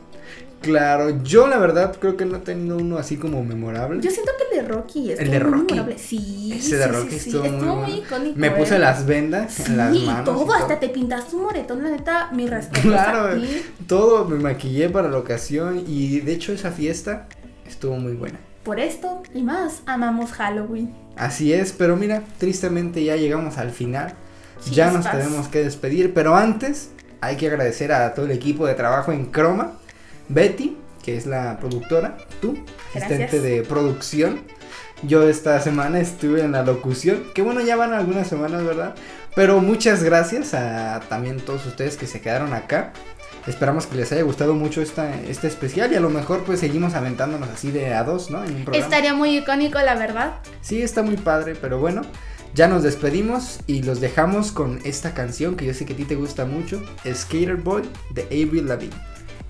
Claro, 0.61 1.23
yo 1.23 1.47
la 1.47 1.59
verdad 1.59 1.97
creo 2.01 2.17
que 2.17 2.25
no 2.25 2.37
he 2.39 2.41
tenido 2.41 2.77
uno 2.79 2.99
así 2.99 3.17
como 3.17 3.45
memorable. 3.45 4.01
Yo 4.03 4.11
siento 4.11 4.33
que 4.37 4.57
el 4.59 4.63
de 4.67 4.73
Rocky 4.73 5.13
es 5.13 5.21
El 5.21 5.31
de 5.31 5.39
Rocky. 5.39 5.75
memorable. 5.75 5.99
Sí, 5.99 6.53
Ese 6.53 6.77
de 6.77 6.85
sí, 6.85 6.91
Rocky 6.91 7.11
sí, 7.19 7.31
sí, 7.31 7.37
estuvo 7.37 7.77
muy 7.77 7.93
icónico. 7.93 8.39
Me 8.39 8.51
puse 8.51 8.77
¿eh? 8.77 8.79
las 8.81 9.07
vendas 9.07 9.55
Sí, 9.55 9.63
en 9.69 9.77
las 9.77 9.91
manos. 9.95 10.23
y 10.23 10.25
todo, 10.25 10.45
todo. 10.45 10.55
hasta 10.55 10.81
te 10.81 10.89
pintaste 10.89 11.37
un 11.37 11.43
moretón, 11.43 11.83
la 11.85 11.91
neta, 11.91 12.31
mi 12.33 12.47
respeto. 12.49 12.89
Claro, 12.89 13.41
todo 13.87 14.25
me 14.25 14.37
maquillé 14.39 14.89
para 14.91 15.09
la 15.09 15.19
ocasión 15.19 15.85
y 15.87 16.21
de 16.21 16.33
hecho 16.33 16.53
esa 16.53 16.73
fiesta 16.73 17.29
estuvo 17.67 17.97
muy 17.97 18.13
buena. 18.15 18.39
Por 18.65 18.81
esto 18.81 19.23
y 19.33 19.43
más, 19.43 19.83
amamos 19.87 20.33
Halloween. 20.33 20.93
Así 21.17 21.53
es, 21.53 21.73
pero 21.73 21.97
mira, 21.97 22.23
tristemente 22.39 23.03
ya 23.05 23.17
llegamos 23.17 23.59
al 23.59 23.71
final. 23.71 24.13
ya 24.73 24.91
nos 24.91 25.09
tenemos 25.11 25.49
que 25.49 25.63
despedir, 25.63 26.13
pero 26.13 26.35
antes 26.37 26.91
hay 27.21 27.37
que 27.37 27.47
agradecer 27.49 27.93
a 27.93 28.13
todo 28.15 28.27
el 28.27 28.33
equipo 28.33 28.67
de 28.67 28.75
trabajo 28.75 29.13
en 29.13 29.27
Croma, 29.27 29.78
Betty, 30.29 30.77
que 31.03 31.17
es 31.17 31.27
la 31.27 31.59
productora, 31.59 32.17
tú, 32.41 32.59
asistente 32.95 33.41
de 33.41 33.63
producción. 33.63 34.41
Yo 35.03 35.29
esta 35.29 35.61
semana 35.61 36.01
estuve 36.01 36.43
en 36.43 36.53
la 36.53 36.65
locución, 36.65 37.23
que 37.35 37.43
bueno, 37.43 37.61
ya 37.61 37.77
van 37.77 37.93
algunas 37.93 38.27
semanas, 38.27 38.65
¿verdad? 38.65 38.95
Pero 39.35 39.61
muchas 39.61 40.03
gracias 40.03 40.55
a 40.55 41.01
también 41.09 41.39
todos 41.39 41.65
ustedes 41.67 41.97
que 41.97 42.07
se 42.07 42.21
quedaron 42.21 42.53
acá. 42.53 42.93
Esperamos 43.47 43.87
que 43.87 43.97
les 43.97 44.11
haya 44.13 44.23
gustado 44.23 44.55
mucho 44.55 44.83
esta, 44.83 45.15
este 45.23 45.47
especial 45.47 45.93
y 45.93 45.95
a 45.95 46.01
lo 46.01 46.11
mejor 46.11 46.43
pues 46.45 46.61
seguimos 46.61 46.95
aventándonos 46.95 47.49
así 47.49 47.71
de 47.71 47.95
a 47.95 48.05
dos, 48.05 48.31
¿no? 48.31 48.45
En 48.45 48.57
un 48.57 48.65
programa. 48.65 48.85
Estaría 48.85 49.15
muy 49.15 49.39
icónico, 49.39 49.79
la 49.79 49.95
verdad. 49.95 50.35
Sí, 50.61 50.83
está 50.83 51.03
muy 51.03 51.17
padre, 51.17 51.55
pero 51.55 51.79
bueno, 51.79 52.03
ya 52.55 52.67
nos 52.67 52.83
despedimos 52.83 53.61
y 53.67 53.83
los 53.83 54.01
dejamos 54.01 54.53
con 54.53 54.81
esta 54.85 55.15
canción 55.15 55.57
que 55.57 55.65
yo 55.65 55.73
sé 55.73 55.87
que 55.87 55.93
a 55.93 55.97
ti 55.97 56.05
te 56.05 56.17
gusta 56.17 56.45
mucho, 56.45 56.83
Skater 57.07 57.57
Boy 57.57 57.83
de 58.11 58.23
Avril 58.25 58.67
Lavigne. 58.67 58.97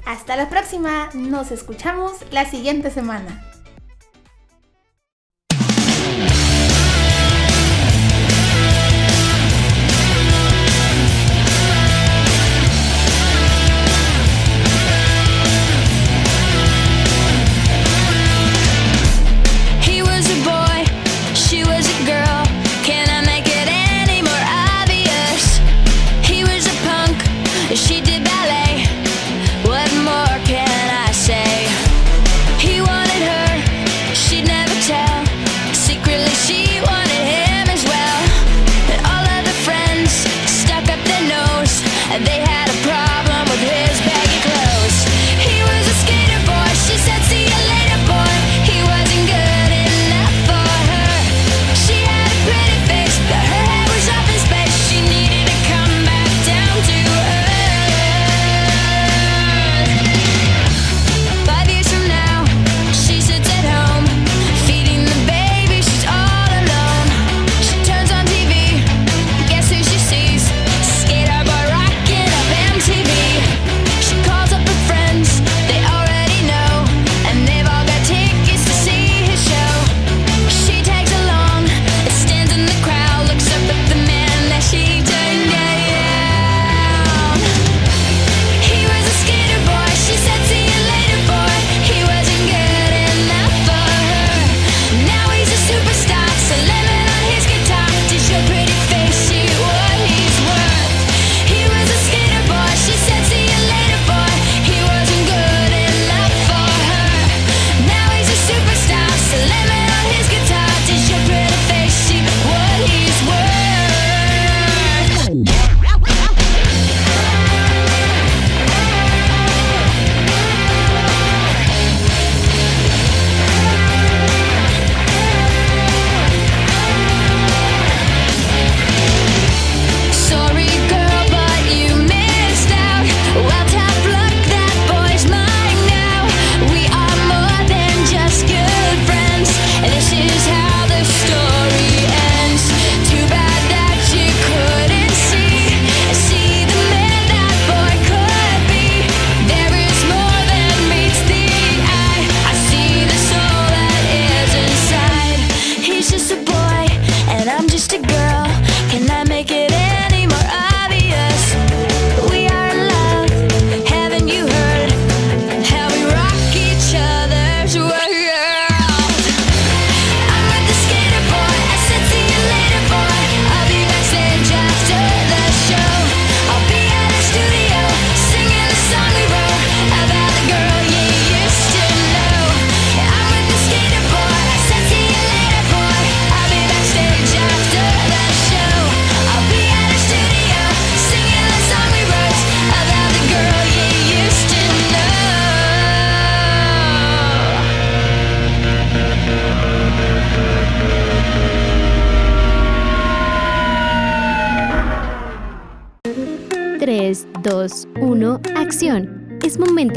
Hasta 0.08 0.36
la 0.36 0.48
próxima. 0.48 1.10
Nos 1.12 1.50
escuchamos 1.50 2.12
la 2.30 2.46
siguiente 2.46 2.90
semana. 2.90 3.44